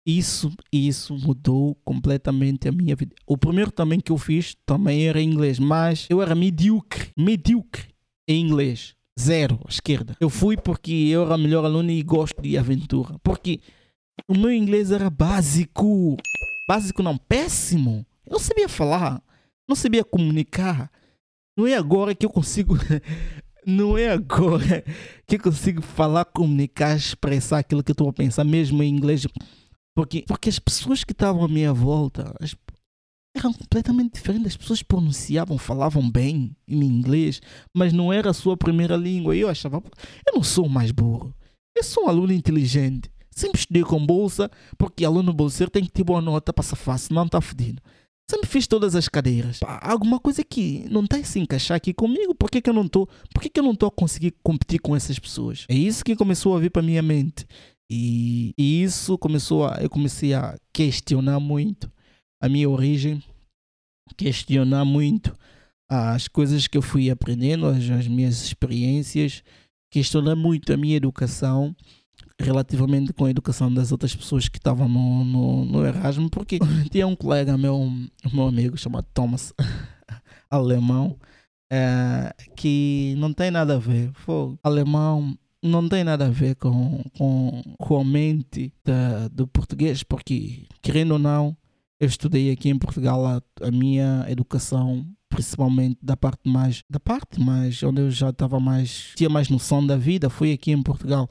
Isso, 0.06 0.52
isso 0.72 1.16
mudou 1.18 1.76
completamente 1.84 2.68
a 2.68 2.72
minha 2.72 2.96
vida. 2.96 3.14
O 3.28 3.38
primeiro 3.38 3.72
também 3.72 4.00
que 4.00 4.12
eu 4.12 4.18
fiz 4.18 4.56
também 4.66 5.08
era 5.08 5.22
em 5.22 5.30
inglês, 5.30 5.60
mas 5.60 6.08
eu 6.10 6.22
era 6.22 6.34
medíocre, 6.34 7.12
medíocre 7.18 7.90
em 8.28 8.46
inglês. 8.46 8.96
Zero, 9.20 9.60
à 9.66 9.70
esquerda. 9.70 10.16
Eu 10.20 10.30
fui 10.30 10.56
porque 10.56 10.92
eu 10.92 11.24
era 11.24 11.38
melhor 11.38 11.66
aluno 11.66 11.92
e 11.92 12.02
gosto 12.02 12.42
de 12.42 12.58
aventura. 12.58 13.20
Porque 13.22 13.60
o 14.28 14.34
meu 14.38 14.52
inglês 14.52 14.92
era 14.92 15.10
básico. 15.10 16.16
Básico 16.70 17.02
não, 17.02 17.18
péssimo. 17.18 18.06
Eu 18.24 18.34
não 18.34 18.40
sabia 18.40 18.70
falar, 18.70 19.24
não 19.68 19.76
sabia 19.76 20.04
comunicar. 20.04 20.92
Não 21.58 21.66
é 21.66 21.74
agora 21.74 22.14
que 22.14 22.24
eu 22.24 22.30
consigo. 22.30 22.76
não 23.66 23.98
é 23.98 24.12
agora 24.12 24.84
que 25.26 25.38
eu 25.38 25.42
consigo 25.42 25.82
falar, 25.82 26.26
comunicar, 26.26 26.96
expressar 26.96 27.58
aquilo 27.58 27.84
que 27.84 27.90
eu 27.90 27.94
estou 27.94 28.08
a 28.08 28.14
pensar, 28.14 28.44
mesmo 28.44 28.84
em 28.84 28.88
inglês. 28.88 29.26
Porque, 29.98 30.24
porque 30.28 30.48
as 30.48 30.60
pessoas 30.60 31.04
que 31.04 31.12
estavam 31.12 31.44
à 31.44 31.48
minha 31.48 31.74
volta 31.74 32.36
as, 32.40 32.56
eram 33.36 33.52
completamente 33.52 34.14
diferentes. 34.14 34.50
As 34.50 34.58
pessoas 34.58 34.84
pronunciavam, 34.84 35.58
falavam 35.58 36.08
bem 36.08 36.56
em 36.68 36.84
inglês, 36.84 37.42
mas 37.76 37.92
não 37.92 38.14
era 38.14 38.30
a 38.30 38.34
sua 38.34 38.56
primeira 38.56 38.96
língua. 38.96 39.36
E 39.36 39.40
eu 39.40 39.50
achava, 39.50 39.82
eu 40.24 40.36
não 40.36 40.44
sou 40.44 40.70
mais 40.70 40.92
burro. 40.92 41.34
Eu 41.76 41.84
sou 41.84 42.06
um 42.06 42.10
aluno 42.10 42.32
inteligente. 42.32 43.10
Sempre 43.40 43.58
estudei 43.58 43.84
com 43.84 44.06
bolsa, 44.06 44.52
porque 44.78 45.06
aluno 45.06 45.32
bolseiro 45.32 45.72
tem 45.72 45.82
que 45.82 45.92
ter 45.92 46.04
boa 46.04 46.20
nota 46.20 46.52
para 46.52 46.62
safar, 46.62 47.00
senão 47.00 47.26
está 47.26 47.40
fedido. 47.40 47.82
Sempre 48.30 48.50
fiz 48.50 48.68
todas 48.68 48.96
as 48.96 49.08
cadeiras. 49.08 49.60
Pá, 49.60 49.80
alguma 49.82 50.20
coisa 50.20 50.44
que 50.44 50.86
não 50.90 51.06
está 51.06 51.16
a 51.16 51.24
se 51.24 51.40
encaixar 51.40 51.78
aqui 51.78 51.94
comigo. 51.94 52.36
Por 52.36 52.52
que, 52.52 52.62
que 52.62 52.70
eu 52.70 52.74
não 52.74 52.84
estou? 52.84 53.08
Por 53.34 53.42
que, 53.42 53.50
que 53.50 53.58
eu 53.58 53.64
não 53.64 53.72
estou 53.72 53.88
a 53.88 53.92
conseguir 53.92 54.36
competir 54.44 54.82
com 54.82 54.94
essas 54.94 55.18
pessoas? 55.18 55.66
É 55.70 55.74
isso 55.74 56.04
que 56.04 56.18
começou 56.18 56.54
a 56.54 56.60
vir 56.60 56.70
para 56.70 56.82
minha 56.82 57.02
mente. 57.02 57.48
E, 57.90 58.54
e 58.58 58.84
isso 58.84 59.18
começou 59.18 59.66
a. 59.66 59.82
Eu 59.82 59.90
comecei 59.90 60.34
a 60.34 60.60
questionar 60.74 61.40
muito 61.40 61.90
a 62.44 62.50
minha 62.50 62.70
origem, 62.70 63.24
questionar 64.18 64.84
muito 64.84 65.34
as 65.90 66.28
coisas 66.28 66.68
que 66.68 66.78
eu 66.78 66.82
fui 66.82 67.10
aprendendo, 67.10 67.68
as, 67.68 67.90
as 67.90 68.08
minhas 68.08 68.44
experiências, 68.44 69.42
questionar 69.90 70.36
muito 70.36 70.74
a 70.74 70.78
minha 70.78 70.98
educação 70.98 71.74
relativamente 72.40 73.12
com 73.14 73.26
a 73.26 73.30
educação 73.30 73.72
das 73.74 73.92
outras 73.92 74.16
pessoas 74.16 74.48
que 74.48 74.58
estavam 74.58 74.88
no, 74.88 75.26
no, 75.26 75.66
no 75.66 75.86
Erasmo, 75.86 76.30
porque 76.30 76.58
tinha 76.90 77.06
um 77.06 77.16
colega 77.16 77.58
meu, 77.58 77.92
meu 78.34 78.48
amigo 78.48 78.78
chamado 78.78 79.06
Thomas, 79.14 79.54
alemão, 80.50 81.18
é, 81.72 82.34
que 82.56 83.14
não 83.18 83.34
tem 83.34 83.52
nada 83.52 83.76
a 83.76 83.80
ver. 83.80 84.12
Foi, 84.14 84.58
alemão 84.64 85.38
não 85.62 85.90
tem 85.90 86.04
nada 86.06 86.28
a 86.28 86.30
ver 86.30 86.56
com, 86.56 87.04
com, 87.18 87.62
com 87.78 88.00
a 88.00 88.04
mente 88.04 88.74
da, 88.84 89.28
do 89.28 89.46
português, 89.46 90.04
porque, 90.04 90.66
querendo 90.82 91.12
ou 91.12 91.20
não, 91.20 91.56
eu 92.00 92.08
estudei 92.08 92.50
aqui 92.50 92.70
em 92.70 92.80
Portugal 92.80 93.26
a, 93.26 93.42
a 93.62 93.72
minha 93.72 94.26
educação 94.30 95.06
principalmente 95.28 96.00
da 96.02 96.18
parte 96.18 96.50
mais 96.50 96.84
da 96.90 97.00
parte 97.00 97.40
mais 97.40 97.84
onde 97.84 98.02
eu 98.02 98.10
já 98.10 98.30
estava 98.30 98.60
mais 98.60 99.12
tinha 99.16 99.30
mais 99.30 99.48
noção 99.48 99.86
da 99.86 99.96
vida 99.96 100.28
foi 100.28 100.52
aqui 100.52 100.72
em 100.72 100.82
Portugal 100.82 101.30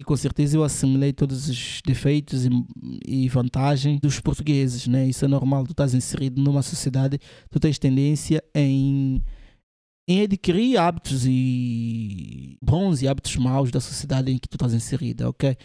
e 0.00 0.04
com 0.04 0.16
certeza 0.16 0.56
eu 0.56 0.62
assimilei 0.62 1.12
todos 1.12 1.48
os 1.48 1.82
defeitos 1.84 2.46
e, 2.46 2.50
e, 3.04 3.28
vantagens 3.28 4.00
dos 4.00 4.20
portugueses, 4.20 4.86
né? 4.86 5.08
Isso 5.08 5.24
é 5.24 5.28
normal, 5.28 5.64
tu 5.64 5.72
estás 5.72 5.92
inserido 5.92 6.40
numa 6.40 6.62
sociedade, 6.62 7.18
tu 7.50 7.58
tens 7.58 7.78
tendência 7.78 8.42
em, 8.54 9.22
em 10.08 10.22
adquirir 10.22 10.78
hábitos 10.78 11.26
e 11.26 12.56
bons 12.62 13.02
e 13.02 13.08
hábitos 13.08 13.34
maus 13.36 13.72
da 13.72 13.80
sociedade 13.80 14.30
em 14.30 14.38
que 14.38 14.48
tu 14.48 14.54
estás 14.54 14.72
inserido, 14.72 15.28
ok? 15.28 15.56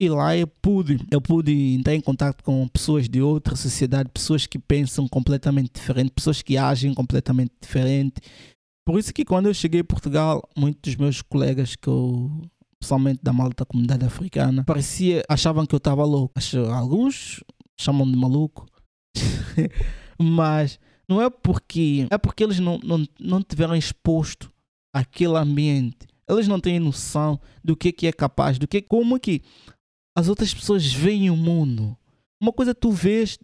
E 0.00 0.08
lá 0.08 0.36
eu 0.36 0.48
pude, 0.48 0.98
eu 1.10 1.20
pude 1.22 1.52
entrar 1.74 1.94
em 1.94 2.00
contato 2.00 2.42
com 2.42 2.66
pessoas 2.68 3.08
de 3.08 3.22
outra 3.22 3.54
sociedade, 3.54 4.10
pessoas 4.12 4.46
que 4.46 4.58
pensam 4.58 5.08
completamente 5.08 5.70
diferente, 5.74 6.10
pessoas 6.10 6.42
que 6.42 6.58
agem 6.58 6.92
completamente 6.92 7.52
diferente. 7.62 8.20
Por 8.84 8.98
isso 8.98 9.14
que 9.14 9.24
quando 9.24 9.46
eu 9.46 9.54
cheguei 9.54 9.80
a 9.80 9.84
Portugal, 9.84 10.46
muitos 10.56 10.92
dos 10.92 10.96
meus 10.96 11.22
colegas 11.22 11.76
que 11.76 11.88
eu 11.88 12.30
pessoalmente 12.86 13.20
da 13.20 13.32
malta 13.32 13.64
da 13.64 13.66
comunidade 13.66 14.04
africana, 14.04 14.62
parecia, 14.62 15.24
achavam 15.28 15.66
que 15.66 15.74
eu 15.74 15.78
estava 15.78 16.04
louco. 16.04 16.34
Alguns 16.72 17.42
chamam 17.78 18.08
de 18.08 18.16
maluco, 18.16 18.66
mas 20.16 20.78
não 21.08 21.20
é 21.20 21.28
porque 21.28 22.06
é 22.08 22.16
porque 22.16 22.44
eles 22.44 22.60
não, 22.60 22.78
não, 22.78 23.04
não 23.18 23.42
tiveram 23.42 23.74
exposto 23.74 24.52
aquele 24.94 25.36
ambiente. 25.36 26.06
Eles 26.28 26.46
não 26.46 26.60
têm 26.60 26.78
noção 26.78 27.40
do 27.62 27.76
que, 27.76 27.92
que 27.92 28.06
é 28.06 28.12
capaz, 28.12 28.58
do 28.58 28.68
que 28.68 28.80
como 28.80 29.18
que 29.18 29.42
as 30.16 30.28
outras 30.28 30.54
pessoas 30.54 30.92
veem 30.92 31.28
o 31.28 31.36
mundo. 31.36 31.96
Uma 32.40 32.52
coisa 32.52 32.74
tu 32.74 32.90
vês 32.90 33.36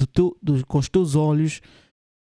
do 0.00 0.06
teu, 0.06 0.36
do, 0.40 0.64
com 0.66 0.78
os 0.78 0.88
teus 0.88 1.16
olhos 1.16 1.60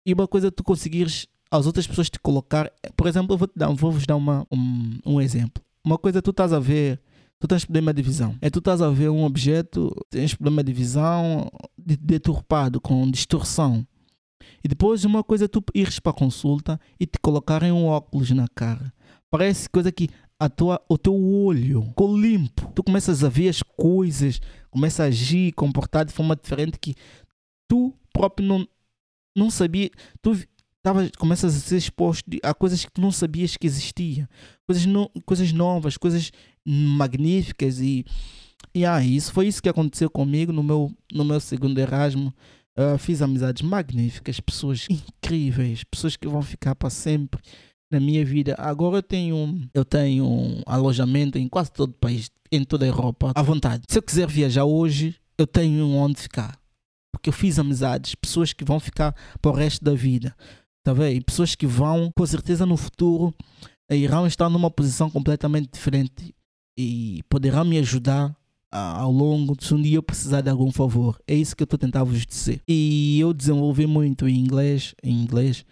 e 0.05 0.13
uma 0.13 0.27
coisa 0.27 0.51
tu 0.51 0.63
conseguires 0.63 1.27
as 1.51 1.67
outras 1.67 1.85
pessoas 1.85 2.09
te 2.09 2.19
colocar. 2.19 2.71
Por 2.95 3.07
exemplo, 3.07 3.33
eu 3.33 3.37
vou, 3.37 3.47
te 3.47 3.53
dar, 3.55 3.71
vou 3.71 3.91
vos 3.91 4.05
dar 4.05 4.15
uma, 4.15 4.45
um, 4.51 4.99
um 5.05 5.21
exemplo. 5.21 5.64
Uma 5.85 5.99
coisa 5.99 6.19
tu 6.19 6.31
estás 6.31 6.51
a 6.51 6.59
ver, 6.59 6.99
tu 7.39 7.47
tens 7.47 7.63
problema 7.63 7.93
de 7.93 8.01
visão. 8.01 8.35
É 8.41 8.49
tu 8.49 8.57
estás 8.57 8.81
a 8.81 8.89
ver 8.89 9.09
um 9.09 9.23
objeto, 9.23 9.95
tens 10.09 10.33
problema 10.33 10.63
de 10.63 10.73
visão 10.73 11.47
deturpado, 11.77 12.81
com 12.81 13.09
distorção. 13.11 13.85
E 14.63 14.67
depois 14.67 15.05
uma 15.05 15.23
coisa 15.23 15.45
é 15.45 15.47
tu 15.47 15.63
ires 15.75 15.99
para 15.99 16.11
a 16.11 16.15
consulta 16.15 16.79
e 16.99 17.05
te 17.05 17.19
colocarem 17.21 17.71
um 17.71 17.85
óculos 17.85 18.31
na 18.31 18.47
cara. 18.47 18.91
Parece 19.29 19.69
coisa 19.69 19.91
que 19.91 20.09
a 20.39 20.49
tua, 20.49 20.81
o 20.89 20.97
teu 20.97 21.13
olho 21.13 21.83
ficou 21.83 22.17
limpo. 22.17 22.71
Tu 22.73 22.83
começas 22.83 23.23
a 23.23 23.29
ver 23.29 23.49
as 23.49 23.61
coisas, 23.61 24.41
começa 24.71 25.03
a 25.03 25.05
agir, 25.05 25.53
comportar 25.53 26.03
de 26.03 26.13
forma 26.13 26.35
diferente 26.35 26.79
que 26.79 26.95
tu 27.69 27.93
próprio 28.11 28.47
não, 28.47 28.67
não 29.37 29.51
sabia. 29.51 29.91
Tu 30.19 30.35
tava, 30.85 31.09
começas 31.17 31.55
a 31.55 31.59
ser 31.59 31.77
exposto 31.77 32.29
a 32.43 32.53
coisas 32.53 32.85
que 32.85 32.91
tu 32.91 33.01
não 33.01 33.11
sabias 33.11 33.57
que 33.57 33.65
existia, 33.65 34.29
coisas, 34.67 34.85
no, 34.85 35.09
coisas 35.25 35.51
novas, 35.51 35.97
coisas 35.97 36.31
magníficas 36.63 37.79
e, 37.79 38.05
e 38.73 38.85
ah, 38.85 39.03
isso 39.03 39.33
foi 39.33 39.47
isso 39.47 39.63
que 39.63 39.69
aconteceu 39.69 40.11
comigo 40.11 40.53
no 40.53 40.61
meu, 40.61 40.91
no 41.11 41.25
meu 41.25 41.39
segundo 41.39 41.79
Erasmo. 41.79 42.31
Uh, 42.77 42.97
fiz 42.97 43.21
amizades 43.21 43.61
magníficas, 43.61 44.39
pessoas 44.39 44.85
incríveis, 44.89 45.83
pessoas 45.85 46.17
que 46.17 46.27
vão 46.27 46.41
ficar 46.41 46.75
para 46.75 46.89
sempre 46.89 47.41
na 47.89 47.99
minha 47.99 48.23
vida. 48.23 48.53
Agora 48.59 48.97
eu 48.97 49.03
tenho, 49.03 49.67
eu 49.73 49.85
tenho 49.85 50.25
um 50.25 50.61
alojamento 50.67 51.39
em 51.39 51.47
quase 51.47 51.71
todo 51.71 51.91
o 51.91 51.93
país, 51.93 52.29
em 52.51 52.63
toda 52.63 52.85
a 52.85 52.89
Europa, 52.89 53.31
à 53.33 53.41
vontade. 53.41 53.85
Se 53.89 53.97
eu 53.97 54.03
quiser 54.03 54.27
viajar 54.27 54.65
hoje, 54.65 55.15
eu 55.37 55.47
tenho 55.47 55.87
onde 55.87 56.21
ficar. 56.21 56.59
Porque 57.13 57.29
eu 57.29 57.33
fiz 57.33 57.57
amizades, 57.57 58.13
pessoas 58.13 58.51
que 58.51 58.65
vão 58.65 58.77
ficar 58.77 59.15
para 59.41 59.51
o 59.51 59.53
resto 59.55 59.83
da 59.83 59.95
vida. 59.95 60.35
Tá 60.85 60.93
vendo? 60.93 61.17
E 61.17 61.21
pessoas 61.21 61.55
que 61.55 61.65
vão, 61.65 62.11
com 62.15 62.25
certeza, 62.27 62.63
no 62.63 62.77
futuro 62.77 63.33
irão 63.89 64.27
estar 64.27 64.47
numa 64.51 64.69
posição 64.69 65.09
completamente 65.09 65.71
diferente 65.73 66.35
e 66.77 67.23
poderão 67.27 67.65
me 67.65 67.79
ajudar 67.79 68.35
ao 68.71 69.11
longo 69.11 69.55
se 69.59 69.73
um 69.73 69.81
dia 69.81 69.97
eu 69.97 70.03
precisar 70.03 70.41
de 70.41 70.49
algum 70.49 70.71
favor. 70.71 71.19
É 71.27 71.33
isso 71.33 71.55
que 71.55 71.63
eu 71.63 71.65
estou 71.65 71.79
tentando 71.79 72.05
vos 72.05 72.23
dizer. 72.23 72.61
E 72.67 73.19
eu 73.19 73.33
desenvolvi 73.33 73.87
muito 73.87 74.27
em 74.27 74.37
inglês, 74.37 74.93
em 75.01 75.23
inglês, 75.23 75.65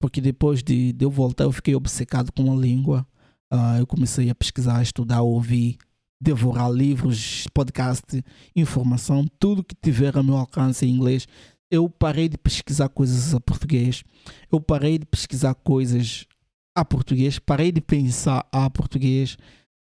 porque 0.00 0.20
depois 0.20 0.64
de, 0.64 0.92
de 0.92 1.04
eu 1.04 1.10
voltar 1.10 1.44
eu 1.44 1.52
fiquei 1.52 1.76
obcecado 1.76 2.32
com 2.32 2.52
a 2.52 2.56
língua. 2.56 3.06
Uh, 3.52 3.78
eu 3.78 3.86
comecei 3.86 4.28
a 4.30 4.34
pesquisar, 4.34 4.78
a 4.78 4.82
estudar, 4.82 5.18
a 5.18 5.22
ouvir, 5.22 5.76
devorar 6.20 6.72
livros, 6.72 7.46
podcast, 7.54 8.20
informação, 8.56 9.28
tudo 9.38 9.62
que 9.62 9.76
tiver 9.80 10.16
a 10.18 10.24
meu 10.24 10.36
alcance 10.36 10.84
em 10.84 10.90
inglês 10.90 11.28
eu 11.70 11.88
parei 11.88 12.28
de 12.28 12.38
pesquisar 12.38 12.88
coisas 12.88 13.34
a 13.34 13.40
português, 13.40 14.02
eu 14.50 14.60
parei 14.60 14.98
de 14.98 15.06
pesquisar 15.06 15.54
coisas 15.54 16.26
a 16.74 16.84
português, 16.84 17.38
parei 17.38 17.72
de 17.72 17.80
pensar 17.80 18.46
a 18.52 18.68
português 18.68 19.36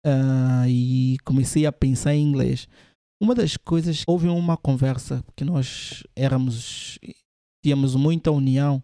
uh, 0.06 0.68
e 0.68 1.16
comecei 1.24 1.66
a 1.66 1.72
pensar 1.72 2.14
em 2.14 2.22
inglês. 2.22 2.68
Uma 3.20 3.34
das 3.34 3.56
coisas, 3.56 4.04
houve 4.06 4.28
uma 4.28 4.56
conversa 4.56 5.24
que 5.34 5.44
nós 5.44 6.02
éramos, 6.14 6.98
tínhamos 7.64 7.94
muita 7.94 8.30
união, 8.30 8.82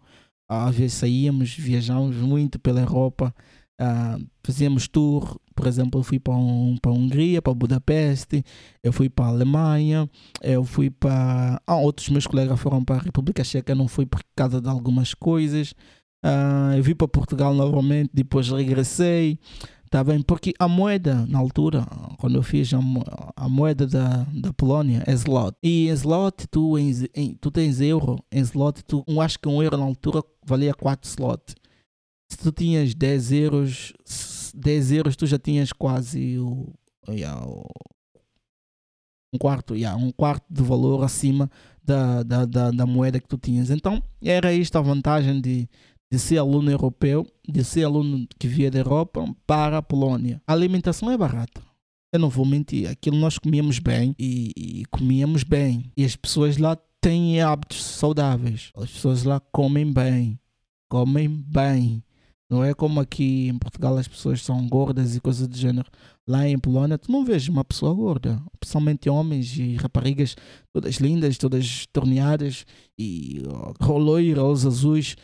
às 0.49 0.75
vezes 0.75 0.95
saíamos, 0.95 1.55
viajamos 1.55 2.17
muito 2.17 2.59
pela 2.59 2.81
Europa, 2.81 3.35
uh, 3.81 4.89
tour, 4.91 5.39
por 5.55 5.67
exemplo, 5.67 6.01
eu 6.01 6.05
fui 6.05 6.19
para, 6.19 6.35
um, 6.35 6.77
a 6.83 6.89
Hungria, 6.91 7.43
para 7.43 7.55
Budapeste, 7.55 8.45
eu 8.83 8.93
fui 8.93 9.09
para 9.09 9.27
a 9.27 9.29
Alemanha, 9.29 10.09
eu 10.43 10.65
fui 10.65 10.91
para. 10.91 11.61
Ah, 11.67 11.77
outros 11.77 12.09
meus 12.09 12.27
colegas 12.27 12.59
foram 12.61 12.85
para 12.85 12.97
a 12.97 13.01
República 13.01 13.45
Checa, 13.45 13.75
não 13.75 13.89
fui 13.89 14.07
por 14.07 14.21
causa 14.35 14.61
de 14.61 14.69
algumas 14.69 15.15
coisas. 15.15 15.73
Uh, 16.25 16.77
eu 16.77 16.83
vim 16.83 16.95
para 16.95 17.09
Portugal 17.09 17.55
novamente, 17.55 18.11
depois 18.13 18.49
regressei. 18.49 19.39
Tá 19.91 20.05
bem? 20.05 20.23
Porque 20.23 20.55
a 20.57 20.69
moeda, 20.69 21.27
na 21.27 21.41
altura, 21.41 21.85
quando 22.17 22.37
eu 22.37 22.45
fiz 22.45 22.73
a, 22.73 22.79
a 23.35 23.49
moeda 23.49 23.89
da, 23.89 24.25
da 24.33 24.53
Polónia, 24.53 25.03
é 25.05 25.17
zloty. 25.17 25.59
E 25.61 25.89
em 25.89 25.97
zloty, 25.97 26.47
tu, 26.47 26.79
em, 26.79 26.93
em, 27.13 27.35
tu 27.35 27.51
tens 27.51 27.81
euro, 27.81 28.23
em 28.31 28.45
zloty, 28.45 28.85
tu, 28.85 29.05
acho 29.21 29.37
que 29.41 29.49
um 29.49 29.61
euro 29.61 29.77
na 29.77 29.85
altura 29.85 30.23
valia 30.47 30.73
4 30.73 31.11
zloty 31.11 31.55
se 32.31 32.39
tu 32.39 32.53
tinhas 32.53 32.95
10 32.95 33.33
euros, 33.33 33.93
10 34.55 34.93
euros 34.93 35.17
tu 35.17 35.27
já 35.27 35.39
tinhas 35.39 35.73
quase 35.73 36.39
o, 36.39 36.73
o 37.09 37.67
Um 39.33 39.39
quarto, 39.39 39.75
yeah, 39.75 40.01
um 40.01 40.13
quarto 40.13 40.45
de 40.49 40.63
valor 40.63 41.03
acima 41.03 41.51
da, 41.83 42.23
da, 42.23 42.45
da, 42.45 42.71
da 42.71 42.87
moeda 42.87 43.21
que 43.21 43.29
tu 43.29 43.37
tinhas. 43.37 43.69
Então, 43.71 44.03
era 44.23 44.55
esta 44.55 44.79
a 44.79 44.83
vantagem 44.83 45.41
de, 45.41 45.69
de 46.11 46.19
ser 46.19 46.39
aluno 46.39 46.71
europeu, 46.71 47.27
de 47.47 47.65
ser 47.65 47.85
aluno 47.85 48.27
que 48.39 48.47
via 48.47 48.71
da 48.71 48.79
Europa 48.79 49.25
para 49.47 49.79
a 49.79 49.83
Polônia. 49.83 50.41
A 50.47 50.53
alimentação 50.53 51.11
é 51.11 51.19
barata. 51.19 51.61
Eu 52.13 52.19
não 52.21 52.29
vou 52.29 52.45
mentir, 52.45 52.89
aquilo 52.89 53.17
nós 53.17 53.39
comíamos 53.39 53.79
bem 53.79 54.15
e, 54.19 54.53
e 54.57 54.85
comíamos 54.87 55.45
bem. 55.45 55.93
E 55.97 56.05
as 56.05 56.17
pessoas 56.17 56.57
lá 56.59 56.77
têm 57.01 57.41
hábitos 57.41 57.85
saudáveis. 57.85 58.73
As 58.77 58.91
pessoas 58.91 59.25
lá 59.25 59.41
comem 59.53 59.93
bem. 59.93 60.39
Comem 60.89 61.29
bem. 61.29 62.03
Não 62.51 62.65
é 62.65 62.75
como 62.75 62.99
aqui 62.99 63.49
em 63.49 63.59
Portugal 63.59 63.97
as 63.97 64.09
pessoas 64.09 64.43
são 64.43 64.67
gordas 64.69 65.15
e 65.15 65.21
coisas 65.21 65.47
do 65.47 65.57
gênero. 65.57 65.89
Lá 66.27 66.49
em 66.49 66.59
Polônia 66.59 66.99
tu 66.99 67.13
não 67.13 67.25
vês 67.25 67.49
uma 67.49 67.65
pessoa 67.65 67.95
gorda. 67.95 68.43
Principalmente 68.59 69.09
homens 69.09 69.57
e 69.57 69.77
raparigas 69.77 70.37
todas 70.73 70.97
lindas, 70.97 71.39
todas 71.39 71.87
torneadas 71.93 72.67
e 72.99 73.41
olhos 73.89 74.67
azuis 74.67 75.17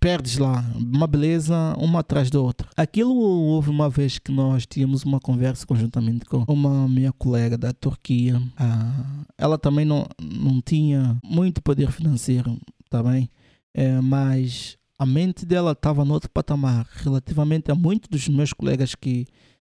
perdes 0.00 0.38
lá 0.38 0.64
uma 0.74 1.06
beleza 1.06 1.74
uma 1.78 2.00
atrás 2.00 2.30
da 2.30 2.40
outra. 2.40 2.68
Aquilo 2.76 3.14
houve 3.14 3.70
uma 3.70 3.88
vez 3.88 4.18
que 4.18 4.32
nós 4.32 4.66
tínhamos 4.66 5.04
uma 5.04 5.20
conversa 5.20 5.66
conjuntamente 5.66 6.24
com 6.26 6.44
uma 6.48 6.88
minha 6.88 7.12
colega 7.12 7.56
da 7.56 7.72
Turquia. 7.72 8.40
Ah, 8.56 9.24
ela 9.38 9.58
também 9.58 9.84
não, 9.84 10.06
não 10.20 10.60
tinha 10.60 11.16
muito 11.24 11.62
poder 11.62 11.90
financeiro, 11.90 12.58
tá 12.90 13.02
bem? 13.02 13.30
É, 13.74 14.00
mas 14.00 14.76
a 14.98 15.06
mente 15.06 15.44
dela 15.44 15.72
estava 15.72 16.04
no 16.04 16.14
outro 16.14 16.30
patamar 16.30 16.86
relativamente 16.96 17.70
a 17.70 17.74
muitos 17.74 18.08
dos 18.08 18.28
meus 18.28 18.52
colegas 18.52 18.94
que 18.94 19.26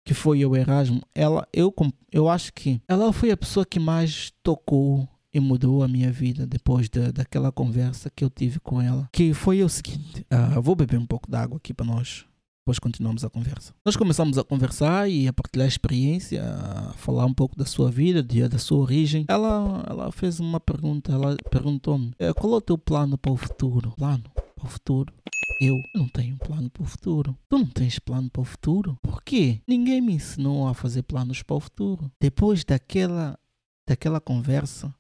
que 0.04 0.12
foi 0.12 0.45
o 0.45 0.54
Erasmo. 0.54 1.00
Ela, 1.14 1.49
eu, 1.52 1.75
eu 2.12 2.28
acho 2.28 2.52
que 2.52 2.81
ela 2.87 3.12
foi 3.12 3.31
a 3.31 3.37
pessoa 3.37 3.64
que 3.64 3.81
mais 3.81 4.33
tocou 4.43 5.09
e 5.33 5.40
mudou 5.40 5.83
a 5.83 5.88
minha 5.88 6.12
vida 6.12 6.47
depois 6.47 6.88
de, 6.88 7.11
daquela 7.11 7.50
conversa 7.50 8.11
que 8.14 8.23
eu 8.23 8.31
tive 8.31 8.61
com 8.61 8.81
ela. 8.81 9.09
Que 9.11 9.33
foi 9.33 9.62
o 9.64 9.69
seguinte: 9.69 10.26
uh, 10.31 10.61
vou 10.61 10.76
beber 10.76 10.99
um 10.99 11.07
pouco 11.07 11.31
d'água 11.31 11.57
aqui 11.57 11.73
para 11.73 11.87
nós. 11.87 12.26
Depois 12.64 12.78
continuamos 12.78 13.25
a 13.25 13.28
conversa. 13.28 13.75
Nós 13.85 13.95
começamos 13.95 14.38
a 14.38 14.45
conversar 14.45 15.11
e 15.11 15.28
a 15.28 15.33
partilhar 15.35 15.66
a 15.66 15.69
experiência, 15.69 16.43
a 16.43 16.95
falar 16.95 17.26
um 17.26 17.35
pouco 17.35 17.59
da 17.59 17.66
sua 17.66 17.90
vida, 17.90 18.23
da 18.23 18.59
sua 18.59 18.78
origem. 18.78 19.26
Ela, 19.28 19.85
ela 19.87 20.12
fez 20.12 20.40
uma 20.40 20.61
pergunta. 20.61 21.12
Ela 21.12 21.37
perguntou-me: 21.50 22.12
eh, 22.19 22.33
qual 22.33 22.54
é 22.54 22.57
o 22.57 22.61
teu 22.61 22.78
plano 22.78 23.19
para 23.19 23.33
o 23.33 23.37
futuro? 23.37 23.93
Plano 23.97 24.25
para 24.64 24.68
o 24.68 24.71
futuro? 24.71 25.14
Eu 25.61 25.80
não 25.94 26.09
tenho 26.09 26.37
plano 26.38 26.71
para 26.71 26.83
o 26.83 26.87
futuro. 26.87 27.37
Tu 27.49 27.59
não 27.59 27.66
tens 27.66 27.99
plano 27.99 28.30
para 28.30 28.42
o 28.42 28.44
futuro? 28.44 28.99
Por 29.02 29.23
quê? 29.23 29.61
Ninguém 29.68 30.00
me 30.00 30.14
ensinou 30.14 30.66
a 30.66 30.75
fazer 30.75 31.02
planos 31.02 31.42
para 31.42 31.56
o 31.56 31.61
futuro. 31.61 32.11
Depois 32.21 32.64
daquela, 32.64 33.38
daquela 33.87 34.21
conversa, 34.21 34.94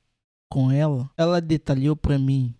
com 0.50 0.70
ela, 0.70 1.10
ela 1.16 1.40
detalhou 1.40 1.96
para 1.96 2.18
mim 2.18 2.54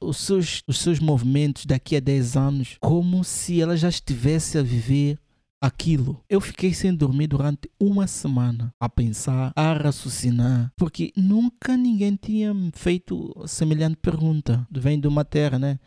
os 0.00 0.16
seus, 0.18 0.62
os 0.66 0.78
seus 0.78 0.98
movimentos 0.98 1.64
daqui 1.64 1.96
a 1.96 2.00
10 2.00 2.36
anos, 2.36 2.76
como 2.80 3.24
se 3.24 3.60
ela 3.62 3.76
já 3.76 3.88
estivesse 3.88 4.58
a 4.58 4.62
viver 4.62 5.18
aquilo. 5.62 6.22
Eu 6.28 6.40
fiquei 6.40 6.74
sem 6.74 6.94
dormir 6.94 7.28
durante 7.28 7.70
uma 7.78 8.06
semana 8.06 8.74
a 8.78 8.88
pensar, 8.88 9.52
a 9.54 9.72
raciocinar, 9.72 10.72
porque 10.76 11.12
nunca 11.16 11.76
ninguém 11.76 12.16
tinha 12.16 12.54
feito 12.74 13.32
semelhante 13.46 13.96
pergunta. 13.96 14.66
Vem 14.70 15.00
de 15.00 15.06
uma 15.08 15.24
terra, 15.24 15.58
né? 15.58 15.78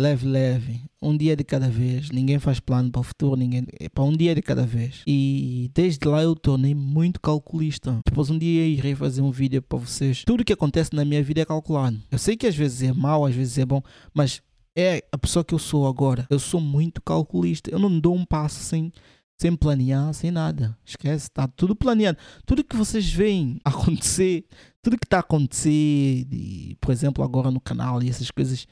Leve, 0.00 0.26
leve, 0.26 0.80
um 1.00 1.16
dia 1.16 1.36
de 1.36 1.44
cada 1.44 1.68
vez. 1.68 2.10
Ninguém 2.10 2.38
faz 2.38 2.58
plano 2.58 2.90
para 2.90 3.00
o 3.00 3.04
futuro, 3.04 3.36
ninguém 3.36 3.66
é 3.78 3.88
para 3.88 4.02
um 4.02 4.12
dia 4.12 4.34
de 4.34 4.40
cada 4.40 4.64
vez. 4.66 5.02
E 5.06 5.70
desde 5.74 6.08
lá 6.08 6.22
eu 6.22 6.34
tornei 6.34 6.74
muito 6.74 7.20
calculista. 7.20 8.00
Depois 8.06 8.30
um 8.30 8.38
dia 8.38 8.66
irei 8.66 8.94
fazer 8.94 9.20
um 9.20 9.30
vídeo 9.30 9.60
para 9.60 9.78
vocês. 9.78 10.24
Tudo 10.24 10.44
que 10.44 10.52
acontece 10.52 10.94
na 10.94 11.04
minha 11.04 11.22
vida 11.22 11.42
é 11.42 11.44
calculado. 11.44 12.00
Eu 12.10 12.18
sei 12.18 12.36
que 12.36 12.46
às 12.46 12.56
vezes 12.56 12.82
é 12.82 12.92
mau, 12.92 13.26
às 13.26 13.34
vezes 13.34 13.58
é 13.58 13.66
bom, 13.66 13.82
mas 14.14 14.40
é 14.74 15.04
a 15.12 15.18
pessoa 15.18 15.44
que 15.44 15.54
eu 15.54 15.58
sou 15.58 15.86
agora. 15.86 16.26
Eu 16.30 16.38
sou 16.38 16.60
muito 16.60 17.02
calculista. 17.02 17.70
Eu 17.70 17.78
não 17.78 18.00
dou 18.00 18.14
um 18.14 18.24
passo 18.24 18.60
sem 18.60 18.90
sem 19.40 19.56
planear, 19.56 20.12
sem 20.12 20.30
nada. 20.30 20.76
Esquece, 20.84 21.24
está 21.24 21.48
tudo 21.48 21.74
planeado. 21.74 22.18
Tudo 22.44 22.62
que 22.62 22.76
vocês 22.76 23.10
veem 23.10 23.58
acontecer, 23.64 24.44
tudo 24.82 24.98
que 24.98 25.06
está 25.06 25.16
a 25.16 25.20
acontecer, 25.20 26.26
de, 26.26 26.76
por 26.78 26.92
exemplo, 26.92 27.24
agora 27.24 27.50
no 27.50 27.58
canal 27.58 28.02
e 28.02 28.10
essas 28.10 28.30
coisas, 28.30 28.66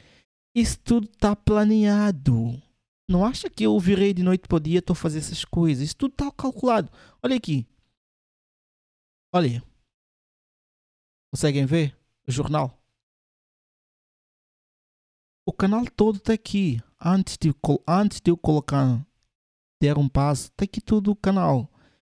isso 0.54 0.78
tudo 0.80 1.06
está 1.06 1.36
planeado. 1.36 2.60
Não 3.08 3.24
acha 3.24 3.48
que 3.48 3.64
eu 3.64 3.78
virei 3.78 4.12
de 4.12 4.22
noite 4.22 4.46
para 4.46 4.56
o 4.56 4.60
dia 4.60 4.80
estou 4.80 4.92
a 4.92 4.96
fazer 4.96 5.18
essas 5.18 5.44
coisas? 5.44 5.84
Isso 5.84 5.96
tudo 5.96 6.12
está 6.12 6.30
calculado. 6.30 6.90
Olha 7.22 7.36
aqui. 7.36 7.66
Olha. 9.32 9.62
Conseguem 11.32 11.64
ver 11.64 11.96
o 12.26 12.32
jornal? 12.32 12.78
O 15.46 15.52
canal 15.52 15.84
todo 15.86 16.18
está 16.18 16.34
aqui. 16.34 16.82
Antes 17.00 17.38
de, 17.38 17.54
antes 17.86 18.20
de 18.20 18.30
eu 18.30 18.36
colocar, 18.36 19.06
der 19.80 19.96
um 19.96 20.08
passo, 20.08 20.48
está 20.48 20.64
aqui 20.64 20.80
todo 20.80 21.10
o 21.10 21.16
canal. 21.16 21.70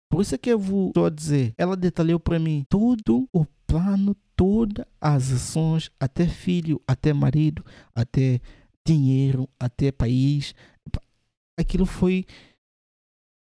Por 0.10 0.22
isso 0.22 0.36
é 0.36 0.38
que 0.38 0.52
eu 0.52 0.60
vou 0.60 0.92
dizer. 1.10 1.56
Ela 1.58 1.76
detalhou 1.76 2.20
para 2.20 2.38
mim 2.38 2.64
todo 2.70 3.28
o 3.34 3.46
plano 3.74 4.16
todas 4.36 4.86
as 5.02 5.32
ações, 5.32 5.90
até 6.00 6.28
filho, 6.28 6.80
até 6.88 7.12
marido, 7.12 7.66
até 7.96 8.40
dinheiro, 8.86 9.50
até 9.60 9.92
país. 9.92 10.54
Aquilo 11.60 11.86
foi 11.86 12.26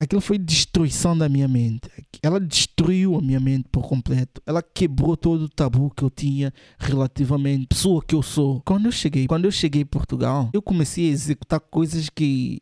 aquilo 0.02 0.22
foi 0.22 0.38
destruição 0.38 1.16
da 1.16 1.28
minha 1.28 1.46
mente. 1.46 1.90
Ela 2.22 2.40
destruiu 2.40 3.16
a 3.16 3.20
minha 3.20 3.38
mente 3.38 3.68
por 3.70 3.86
completo. 3.86 4.40
Ela 4.46 4.62
quebrou 4.62 5.14
todo 5.14 5.42
o 5.42 5.48
tabu 5.48 5.90
que 5.90 6.02
eu 6.02 6.10
tinha 6.10 6.52
relativamente 6.78 7.64
à 7.64 7.68
pessoa 7.68 8.02
que 8.02 8.14
eu 8.14 8.22
sou. 8.22 8.62
Quando 8.64 8.86
eu 8.86 8.92
cheguei, 8.92 9.26
quando 9.26 9.44
eu 9.44 9.50
cheguei 9.50 9.82
em 9.82 9.86
Portugal, 9.86 10.50
eu 10.54 10.62
comecei 10.62 11.08
a 11.08 11.12
executar 11.12 11.60
coisas 11.60 12.08
que 12.08 12.60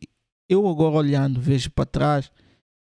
eu 0.49 0.67
agora 0.67 0.95
olhando 0.95 1.39
vejo 1.39 1.71
para 1.71 1.85
trás, 1.85 2.31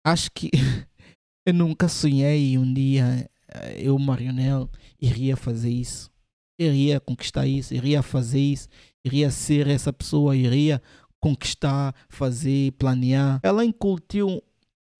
acho 0.05 0.31
que 0.33 0.51
eu 1.47 1.53
nunca 1.53 1.89
sonhei 1.89 2.57
um 2.57 2.73
dia 2.73 3.29
eu, 3.77 3.99
Marionel, 3.99 4.71
iria 5.01 5.37
fazer 5.37 5.71
isso, 5.71 6.11
iria 6.59 7.01
conquistar 7.01 7.47
isso, 7.47 7.75
iria 7.75 8.03
fazer 8.03 8.41
isso, 8.41 8.69
iria 9.05 9.31
ser 9.31 9.67
essa 9.67 9.93
pessoa, 9.93 10.37
iria 10.37 10.81
conquistar, 11.21 11.95
fazer, 12.09 12.73
planear. 12.73 13.41
Ela 13.43 13.65
incutiu, 13.65 14.43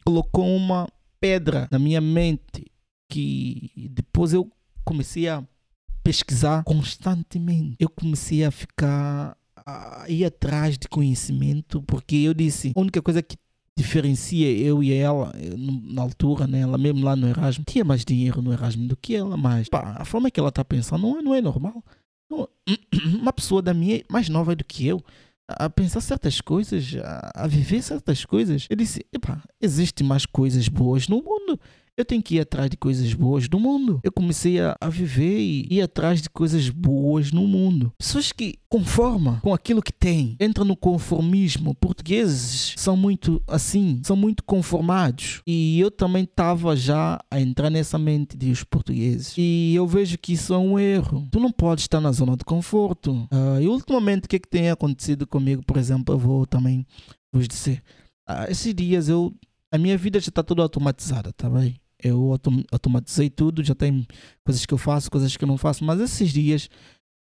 colocou 0.05 0.47
uma 0.57 0.89
pedra 1.21 1.69
na 1.71 1.79
minha 1.79 2.01
mente 2.01 2.71
que 3.11 3.71
depois 3.91 4.33
eu 4.33 4.51
comecei 4.85 5.29
a 5.29 5.45
pesquisar 6.03 6.65
constantemente. 6.65 7.77
Eu 7.79 7.89
comecei 7.89 8.45
a 8.45 8.51
ficar 8.51 9.37
a 9.65 10.05
ir 10.09 10.25
atrás 10.25 10.77
de 10.77 10.89
conhecimento 10.89 11.83
porque 11.83 12.17
eu 12.17 12.35
disse 12.35 12.73
a 12.75 12.81
única 12.81 13.01
coisa 13.01 13.23
que 13.23 13.37
diferencia 13.77 14.51
eu 14.51 14.83
e 14.83 14.93
ela 14.93 15.33
na 15.85 16.03
altura, 16.03 16.47
né? 16.47 16.61
Ela 16.61 16.77
mesmo 16.77 17.05
lá 17.05 17.17
no 17.17 17.29
Erasmo 17.29 17.65
tinha 17.65 17.85
mais 17.85 18.05
dinheiro 18.05 18.43
no 18.43 18.53
Erasmo 18.53 18.87
do 18.87 18.97
que 18.97 19.15
ela, 19.15 19.37
mas 19.37 19.69
pá, 19.69 19.97
a 19.99 20.05
forma 20.05 20.31
que 20.31 20.39
ela 20.39 20.51
está 20.51 20.65
pensando 20.65 21.03
não 21.03 21.19
é, 21.19 21.23
não 21.23 21.35
é 21.35 21.41
normal. 21.41 21.83
Não, 22.31 22.49
uma 23.21 23.33
pessoa 23.33 23.63
da 23.63 23.73
minha 23.73 24.03
mais 24.11 24.29
nova 24.29 24.55
do 24.55 24.65
que 24.65 24.87
eu 24.87 25.03
a 25.49 25.69
pensar 25.69 26.01
certas 26.01 26.41
coisas, 26.41 26.95
a, 27.03 27.45
a 27.45 27.47
viver 27.47 27.83
certas 27.83 28.25
coisas. 28.25 28.67
Eu 28.71 28.77
disse, 28.77 29.05
epá, 29.13 29.43
existe 29.61 30.03
mais 30.03 30.27
coisas 30.27 30.69
boas 30.69 31.09
no 31.09 31.17
mundo. 31.17 31.59
Eu 31.95 32.07
tenho 32.07 32.23
que 32.23 32.37
ir 32.37 32.41
atrás 32.41 32.71
de 32.71 32.77
coisas 32.77 33.13
boas 33.13 33.49
do 33.49 33.61
mundo. 33.61 34.01
Eu 34.03 34.11
comecei 34.11 34.59
a, 34.59 34.75
a 34.81 34.89
viver 34.89 35.39
e 35.39 35.67
ir 35.71 35.83
atrás 35.83 36.23
de 36.23 36.31
coisas 36.31 36.71
boas 36.71 37.33
no 37.33 37.47
mundo. 37.47 37.93
Pessoas 37.99 38.33
que 38.33 38.55
conformam 38.67 39.39
com 39.41 39.53
aquilo 39.53 39.83
que 39.83 39.93
têm, 39.93 40.35
entram 40.41 40.65
no 40.65 40.75
conformismo. 40.75 41.75
Portugueses 41.75 42.75
são 42.79 42.97
muito 42.97 43.43
assim, 43.47 44.01
são 44.05 44.17
muito 44.17 44.43
conformados. 44.43 45.43
E 45.47 45.79
eu 45.79 45.91
também 45.91 46.25
estava 46.25 46.75
já 46.75 47.21
a 47.31 47.39
entrar 47.39 47.69
nessa 47.69 47.99
mente 47.99 48.39
dos 48.39 48.65
portugueses. 48.65 49.35
E 49.37 49.75
eu 49.75 49.87
vejo 49.87 50.17
que 50.17 50.33
isso 50.33 50.55
é 50.55 50.59
um 50.59 50.79
erro. 50.79 51.29
Tu 51.31 51.39
não 51.39 51.53
podes 51.53 51.85
estar 51.85 52.01
na 52.01 52.11
zona 52.11 52.39
de 52.39 52.45
conforto. 52.45 53.29
Uh, 53.31 53.61
e 53.61 53.69
ultimamente, 53.69 54.25
o 54.25 54.29
que, 54.29 54.37
é 54.37 54.39
que 54.39 54.49
tem 54.49 54.71
acontecido 54.71 55.27
comigo, 55.27 55.63
por 55.63 55.77
exemplo, 55.77 56.15
eu 56.15 56.19
vou 56.19 56.47
também 56.47 56.87
vos 57.31 57.47
dizer. 57.47 57.83
Uh, 58.27 58.51
esses 58.51 58.75
dias 58.75 59.11
eu 59.11 59.35
a 59.73 59.79
minha 59.79 59.97
vida 59.97 60.21
já 60.21 60.29
está 60.29 60.43
toda 60.43 60.63
automatizada, 60.63 61.33
tá 61.33 61.49
bem? 61.49 61.82
Eu 62.03 62.39
automatizei 62.71 63.31
tudo, 63.31 63.63
já 63.63 63.75
tem 63.75 64.07
coisas 64.45 64.67
que 64.67 64.75
eu 64.75 64.79
faço, 64.79 65.11
coisas 65.11 65.37
que 65.37 65.45
eu 65.45 65.49
não 65.49 65.57
faço, 65.57 65.85
mas 65.85 66.01
esses 66.01 66.33
dias 66.33 66.69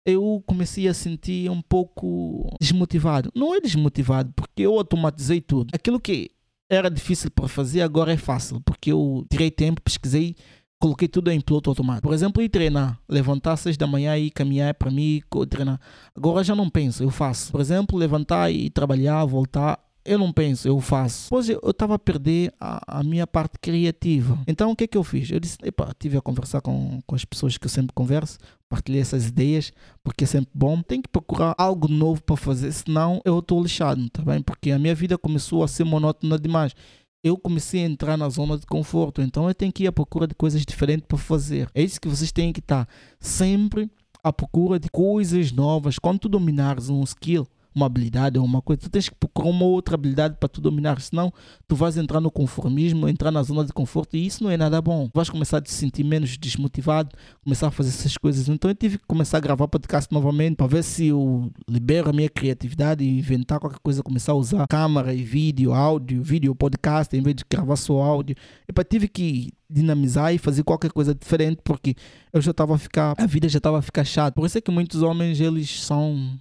eu 0.07 0.43
comecei 0.47 0.89
a 0.89 0.95
sentir 0.95 1.51
um 1.51 1.61
pouco 1.61 2.49
desmotivado. 2.61 3.31
Não 3.35 3.55
é 3.55 3.61
desmotivado, 3.61 4.33
porque 4.35 4.63
eu 4.63 4.75
automatizei 4.79 5.41
tudo. 5.41 5.71
Aquilo 5.75 6.01
que 6.01 6.31
era 6.71 6.91
difícil 6.91 7.31
para 7.31 7.49
fazer 7.49 7.83
agora 7.83 8.13
é 8.13 8.17
fácil, 8.17 8.61
porque 8.61 8.93
eu 8.93 9.27
tirei 9.29 9.51
tempo, 9.51 9.83
pesquisei, 9.83 10.37
coloquei 10.81 11.09
tudo 11.09 11.31
em 11.31 11.41
piloto 11.41 11.69
automático. 11.69 12.09
Por 12.09 12.15
exemplo, 12.15 12.43
ir 12.43 12.49
treinar, 12.49 12.99
levantar 13.09 13.53
às 13.53 13.61
seis 13.61 13.77
da 13.77 13.87
manhã 13.87 14.17
e 14.17 14.31
caminhar 14.31 14.73
para 14.75 14.91
mim, 14.91 15.21
treinar. 15.49 15.81
Agora 16.17 16.43
já 16.43 16.55
não 16.55 16.71
penso, 16.71 17.03
eu 17.03 17.11
faço. 17.11 17.53
Por 17.53 17.61
exemplo, 17.61 17.99
levantar 17.99 18.51
e 18.51 18.71
trabalhar, 18.71 19.25
voltar, 19.25 19.79
eu 20.05 20.19
não 20.19 20.33
penso, 20.33 20.67
eu 20.67 20.81
faço. 20.81 21.25
Depois 21.25 21.49
eu 21.49 21.61
estava 21.65 21.95
a 21.95 21.99
perder 21.99 22.53
a, 22.59 23.01
a, 23.01 23.03
minha 23.03 23.27
parte 23.27 23.59
criativa. 23.61 24.39
Então 24.47 24.71
o 24.71 24.77
que 24.77 24.85
é 24.85 24.87
que 24.87 24.97
eu 24.97 25.05
fiz? 25.05 25.31
Eu 25.31 25.41
disse, 25.41 25.59
epá, 25.63 25.93
tive 25.99 26.17
a 26.17 26.21
conversar 26.21 26.61
com, 26.61 27.01
com 27.07 27.15
as 27.15 27.25
pessoas 27.25 27.57
que 27.59 27.67
eu 27.67 27.71
sempre 27.71 27.93
converso, 27.95 28.39
partilhei 28.69 29.01
essas 29.01 29.29
ideias, 29.29 29.73
porque 30.03 30.25
é 30.25 30.27
sempre 30.27 30.51
bom. 30.55 30.81
Tem 30.83 31.03
que 31.03 31.09
procurar 31.09 31.55
algo 31.59 31.89
novo 31.89 32.23
para 32.23 32.37
fazer, 32.37 32.73
senão 32.73 33.21
eu 33.25 33.39
estou 33.39 33.63
lixado, 33.63 34.09
tá 34.11 34.23
bem? 34.23 34.43
Porque 34.43 34.71
a 34.71 34.79
minha 34.79 34.95
vida 34.95 35.19
começou 35.19 35.63
a 35.63 35.69
ser 35.69 35.85
monótona 35.85 36.39
demais 36.39 36.75
eu 37.23 37.37
comecei 37.37 37.83
a 37.83 37.87
entrar 37.87 38.17
na 38.17 38.29
zona 38.29 38.57
de 38.57 38.67
conforto. 38.67 39.21
Então 39.21 39.47
eu 39.47 39.55
tenho 39.55 39.73
que 39.73 39.85
ir 39.85 39.87
à 39.87 39.93
procura 39.93 40.27
de 40.27 40.35
coisas 40.35 40.65
diferentes 40.65 41.07
para 41.07 41.19
fazer. 41.19 41.71
É 41.75 41.83
isso 41.83 42.01
que 42.01 42.09
vocês 42.09 42.33
têm 42.33 42.53
que 42.53 42.61
estar 42.61 42.89
sempre 43.19 43.91
à 44.23 44.33
procura 44.33 44.79
de 44.79 44.89
coisas 44.89 45.53
novas. 45.53 45.99
Quando 45.99 46.21
tu 46.21 46.29
dominares 46.29 46.89
um 46.89 47.03
skill, 47.03 47.47
uma 47.81 47.87
habilidade 47.87 48.39
ou 48.39 48.45
uma 48.45 48.61
coisa, 48.61 48.83
tu 48.83 48.91
tens 48.91 49.09
que 49.09 49.15
procurar 49.15 49.49
uma 49.49 49.65
outra 49.65 49.95
habilidade 49.95 50.37
para 50.39 50.49
tu 50.49 50.61
dominar, 50.61 51.01
senão 51.01 51.33
tu 51.67 51.75
vais 51.75 51.97
entrar 51.97 52.21
no 52.21 52.31
conformismo, 52.31 53.09
entrar 53.09 53.31
na 53.31 53.43
zona 53.43 53.65
de 53.65 53.73
conforto 53.73 54.17
e 54.17 54.27
isso 54.27 54.45
não 54.45 54.51
é 54.51 54.57
nada 54.57 54.81
bom. 54.81 55.07
Tu 55.07 55.13
vais 55.15 55.31
começar 55.31 55.59
a 55.59 55.61
te 55.61 55.73
sentir 55.73 56.05
menos 56.05 56.37
desmotivado, 56.37 57.11
começar 57.43 57.69
a 57.69 57.71
fazer 57.71 57.91
essas 57.91 58.17
coisas. 58.17 58.49
Então 58.49 58.71
eu 58.71 58.75
tive 58.75 58.99
que 58.99 59.07
começar 59.07 59.39
a 59.39 59.41
gravar 59.41 59.67
podcast 59.69 60.13
novamente 60.13 60.57
para 60.57 60.67
ver 60.67 60.85
se 60.85 61.07
eu 61.07 61.51
libero 61.69 62.11
a 62.11 62.13
minha 62.13 62.29
criatividade 62.29 63.03
e 63.03 63.19
inventar 63.19 63.59
qualquer 63.59 63.81
coisa, 63.83 64.03
começar 64.03 64.33
a 64.33 64.37
usar 64.37 64.67
câmera 64.69 65.15
e 65.15 65.23
vídeo, 65.23 65.73
áudio, 65.73 66.23
vídeo, 66.23 66.55
podcast, 66.55 67.17
em 67.17 67.23
vez 67.23 67.37
de 67.37 67.45
gravar 67.49 67.77
só 67.77 68.01
áudio. 68.03 68.37
E 68.69 68.85
tive 68.85 69.09
que 69.09 69.53
dinamizar 69.71 70.35
e 70.35 70.39
fazer 70.39 70.65
qualquer 70.65 70.91
coisa 70.91 71.15
diferente 71.15 71.61
porque 71.63 71.95
eu 72.33 72.41
já 72.41 72.51
estava 72.51 72.75
a 72.75 72.79
ficar, 72.79 73.15
a 73.17 73.27
vida 73.27 73.49
já 73.49 73.59
estava 73.59 73.79
a 73.79 73.83
ficar 73.83 74.05
chata. 74.05 74.33
Por 74.33 74.47
isso 74.47 74.59
é 74.59 74.61
que 74.61 74.71
muitos 74.71 75.03
homens 75.03 75.41
eles 75.41 75.83
são 75.85 76.37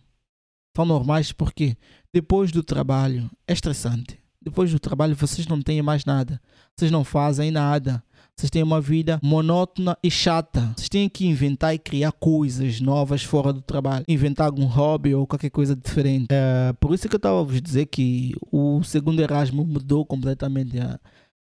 normais 0.85 1.31
porque 1.31 1.75
depois 2.13 2.51
do 2.51 2.63
trabalho 2.63 3.29
é 3.47 3.53
estressante. 3.53 4.19
Depois 4.41 4.71
do 4.71 4.79
trabalho 4.79 5.15
vocês 5.15 5.47
não 5.47 5.61
têm 5.61 5.81
mais 5.81 6.05
nada. 6.05 6.41
Vocês 6.75 6.91
não 6.91 7.03
fazem 7.03 7.51
nada. 7.51 8.03
Vocês 8.35 8.49
têm 8.49 8.63
uma 8.63 8.79
vida 8.79 9.19
monótona 9.21 9.97
e 10.01 10.09
chata. 10.09 10.73
Vocês 10.77 10.87
têm 10.87 11.09
que 11.09 11.27
inventar 11.27 11.75
e 11.75 11.77
criar 11.77 12.13
coisas 12.13 12.79
novas 12.79 13.21
fora 13.21 13.51
do 13.51 13.61
trabalho. 13.61 14.05
Inventar 14.07 14.45
algum 14.45 14.63
hobby 14.65 15.13
ou 15.13 15.27
qualquer 15.27 15.49
coisa 15.49 15.75
diferente. 15.75 16.27
É, 16.29 16.71
por 16.79 16.93
isso 16.93 17.09
que 17.09 17.15
eu 17.15 17.17
estava 17.17 17.41
a 17.41 17.43
vos 17.43 17.61
dizer 17.61 17.87
que 17.87 18.33
o 18.49 18.81
segundo 18.81 19.21
Erasmo 19.21 19.65
mudou 19.65 20.05
completamente 20.05 20.79
a, 20.79 20.97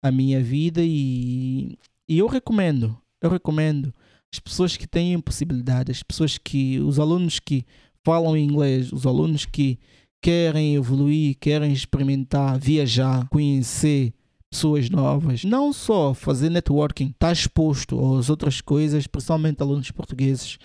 a 0.03 0.13
minha 0.13 0.43
vida 0.43 0.83
e, 0.85 1.79
e 2.07 2.19
eu 2.19 2.27
recomendo. 2.27 2.95
Eu 3.23 3.31
recomendo 3.31 3.95
as 4.31 4.39
pessoas 4.39 4.77
que 4.77 4.87
têm 4.87 5.19
possibilidade, 5.19 5.91
as 5.91 6.03
pessoas 6.03 6.37
que, 6.37 6.79
os 6.81 6.99
alunos 6.99 7.39
que 7.39 7.65
falam 8.05 8.37
inglês, 8.37 8.93
os 8.93 9.07
alunos 9.07 9.45
que 9.45 9.79
querem 10.23 10.77
evoluir, 10.77 11.37
querem 11.41 11.73
experimentar, 11.73 12.59
viajar, 12.59 13.29
conhecer 13.29 14.13
pessoas 14.51 14.91
novas, 14.91 15.45
não 15.45 15.73
só 15.73 16.13
fazer 16.13 16.51
networking, 16.51 17.07
estar 17.07 17.29
tá 17.29 17.33
exposto 17.33 17.99
às 18.17 18.29
outras 18.29 18.61
coisas, 18.61 19.07
principalmente 19.07 19.63
alunos 19.63 19.91
portugueses 19.91 20.59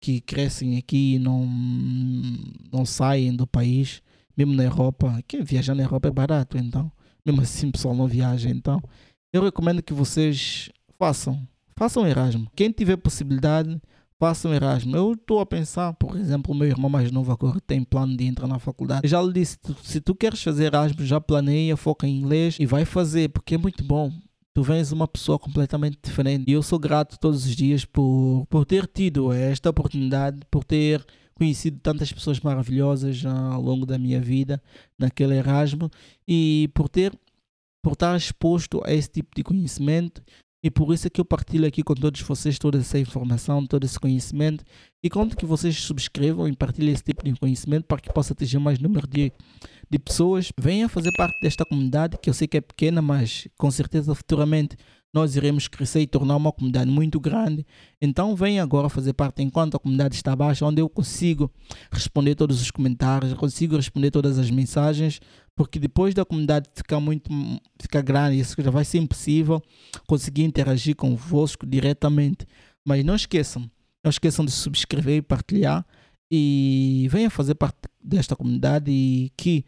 que 0.00 0.20
crescem 0.20 0.76
aqui 0.76 1.14
e 1.14 1.18
não, 1.18 1.46
não 2.72 2.84
saem 2.84 3.34
do 3.34 3.46
país, 3.46 4.02
mesmo 4.36 4.54
na 4.54 4.64
Europa. 4.64 5.22
Quem 5.26 5.42
viajar 5.42 5.74
na 5.74 5.82
Europa 5.82 6.08
é 6.08 6.12
barato, 6.12 6.58
então, 6.58 6.92
mesmo 7.24 7.40
assim 7.40 7.68
o 7.68 7.72
pessoal 7.72 7.94
não 7.94 8.06
viaja, 8.06 8.48
então 8.48 8.80
eu 9.32 9.42
recomendo 9.42 9.82
que 9.82 9.92
vocês 9.92 10.70
façam, 10.98 11.46
façam 11.76 12.06
Erasmo. 12.06 12.50
Quem 12.54 12.70
tiver 12.70 12.96
possibilidade, 12.96 13.80
façam 14.20 14.52
Erasmus. 14.52 14.94
Eu 14.94 15.14
estou 15.14 15.40
a 15.40 15.46
pensar, 15.46 15.94
por 15.94 16.14
exemplo, 16.14 16.52
o 16.52 16.54
meu 16.54 16.68
irmão 16.68 16.90
mais 16.90 17.10
novo 17.10 17.32
agora 17.32 17.58
tem 17.66 17.82
plano 17.82 18.14
de 18.14 18.26
entrar 18.26 18.46
na 18.46 18.58
faculdade. 18.58 19.08
Já 19.08 19.22
lhe 19.22 19.32
disse, 19.32 19.58
se 19.82 19.98
tu 19.98 20.14
queres 20.14 20.42
fazer 20.42 20.66
Erasmus, 20.66 21.08
já 21.08 21.18
planeia, 21.18 21.74
foca 21.74 22.06
em 22.06 22.18
inglês 22.18 22.58
e 22.60 22.66
vai 22.66 22.84
fazer, 22.84 23.30
porque 23.30 23.54
é 23.54 23.58
muito 23.58 23.82
bom. 23.82 24.12
Tu 24.52 24.62
vens 24.62 24.92
uma 24.92 25.08
pessoa 25.08 25.38
completamente 25.38 25.98
diferente. 26.02 26.44
E 26.46 26.52
eu 26.52 26.62
sou 26.62 26.78
grato 26.78 27.18
todos 27.18 27.46
os 27.46 27.56
dias 27.56 27.86
por, 27.86 28.44
por 28.50 28.66
ter 28.66 28.86
tido 28.86 29.32
esta 29.32 29.70
oportunidade, 29.70 30.40
por 30.50 30.64
ter 30.64 31.02
conhecido 31.34 31.80
tantas 31.80 32.12
pessoas 32.12 32.38
maravilhosas 32.40 33.24
ao 33.24 33.62
longo 33.62 33.86
da 33.86 33.96
minha 33.96 34.20
vida 34.20 34.62
naquele 34.98 35.36
Erasmus 35.36 35.88
e 36.28 36.68
por 36.74 36.90
ter 36.90 37.18
por 37.82 37.94
estar 37.94 38.14
exposto 38.14 38.82
a 38.84 38.92
esse 38.92 39.08
tipo 39.08 39.34
de 39.34 39.42
conhecimento 39.42 40.22
e 40.62 40.70
por 40.70 40.92
isso 40.92 41.06
é 41.06 41.10
que 41.10 41.20
eu 41.20 41.24
partilho 41.24 41.66
aqui 41.66 41.82
com 41.82 41.94
todos 41.94 42.20
vocês 42.20 42.58
toda 42.58 42.78
essa 42.78 42.98
informação, 42.98 43.66
todo 43.66 43.84
esse 43.84 43.98
conhecimento. 43.98 44.62
E 45.02 45.08
conto 45.08 45.36
que 45.36 45.46
vocês 45.46 45.74
subscrevam 45.76 46.46
e 46.46 46.54
partilhem 46.54 46.92
esse 46.92 47.02
tipo 47.02 47.24
de 47.24 47.34
conhecimento 47.34 47.84
para 47.86 48.00
que 48.00 48.12
possa 48.12 48.34
atingir 48.34 48.58
mais 48.58 48.78
número 48.78 49.06
de, 49.06 49.32
de 49.88 49.98
pessoas. 49.98 50.52
Venham 50.58 50.88
fazer 50.88 51.10
parte 51.16 51.40
desta 51.40 51.64
comunidade, 51.64 52.18
que 52.18 52.28
eu 52.28 52.34
sei 52.34 52.46
que 52.46 52.58
é 52.58 52.60
pequena, 52.60 53.00
mas 53.00 53.48
com 53.56 53.70
certeza 53.70 54.14
futuramente 54.14 54.76
nós 55.12 55.34
iremos 55.34 55.66
crescer 55.66 56.00
e 56.00 56.06
tornar 56.06 56.36
uma 56.36 56.52
comunidade 56.52 56.90
muito 56.90 57.18
grande. 57.18 57.66
Então 58.00 58.34
venha 58.36 58.62
agora 58.62 58.88
fazer 58.88 59.12
parte 59.12 59.42
enquanto 59.42 59.76
a 59.76 59.80
comunidade 59.80 60.14
está 60.14 60.34
baixa, 60.36 60.64
onde 60.64 60.80
eu 60.80 60.88
consigo 60.88 61.50
responder 61.90 62.34
todos 62.34 62.60
os 62.60 62.70
comentários, 62.70 63.34
consigo 63.34 63.76
responder 63.76 64.10
todas 64.10 64.38
as 64.38 64.50
mensagens, 64.50 65.20
porque 65.56 65.78
depois 65.78 66.14
da 66.14 66.24
comunidade 66.24 66.68
ficar 66.74 67.00
muito 67.00 67.30
ficar 67.80 68.02
grande, 68.02 68.38
isso 68.38 68.54
já 68.58 68.70
vai 68.70 68.84
ser 68.84 68.98
impossível 68.98 69.60
conseguir 70.06 70.44
interagir 70.44 70.94
convosco 70.94 71.66
diretamente. 71.66 72.46
Mas 72.84 73.04
não 73.04 73.14
esqueçam, 73.14 73.62
não 74.02 74.10
esqueçam 74.10 74.44
de 74.44 74.52
subscrever 74.52 75.16
e 75.16 75.22
partilhar 75.22 75.84
e 76.30 77.08
venha 77.10 77.28
fazer 77.28 77.56
parte 77.56 77.76
desta 78.02 78.36
comunidade 78.36 78.90
e 78.90 79.32
que 79.36 79.64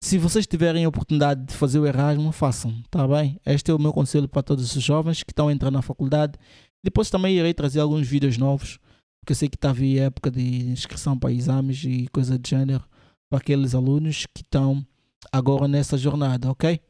se 0.00 0.18
vocês 0.18 0.46
tiverem 0.46 0.84
a 0.84 0.88
oportunidade 0.88 1.44
de 1.46 1.54
fazer 1.54 1.78
o 1.78 1.86
Erasmo, 1.86 2.30
façam, 2.32 2.82
tá 2.90 3.06
bem? 3.08 3.40
Este 3.44 3.70
é 3.70 3.74
o 3.74 3.78
meu 3.78 3.92
conselho 3.92 4.28
para 4.28 4.42
todos 4.42 4.76
os 4.76 4.82
jovens 4.82 5.22
que 5.22 5.32
estão 5.32 5.50
entrando 5.50 5.74
na 5.74 5.82
faculdade. 5.82 6.38
Depois 6.84 7.10
também 7.10 7.36
irei 7.36 7.52
trazer 7.52 7.80
alguns 7.80 8.06
vídeos 8.06 8.38
novos, 8.38 8.78
porque 9.20 9.32
eu 9.32 9.36
sei 9.36 9.48
que 9.48 9.56
está 9.56 9.72
a 9.72 10.04
época 10.04 10.30
de 10.30 10.70
inscrição 10.70 11.18
para 11.18 11.32
exames 11.32 11.82
e 11.84 12.06
coisa 12.08 12.38
de 12.38 12.50
gênero 12.50 12.84
para 13.28 13.38
aqueles 13.38 13.74
alunos 13.74 14.26
que 14.26 14.42
estão 14.42 14.86
agora 15.32 15.66
nessa 15.66 15.98
jornada, 15.98 16.50
ok? 16.50 16.80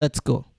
Let's 0.00 0.20
go! 0.24 0.51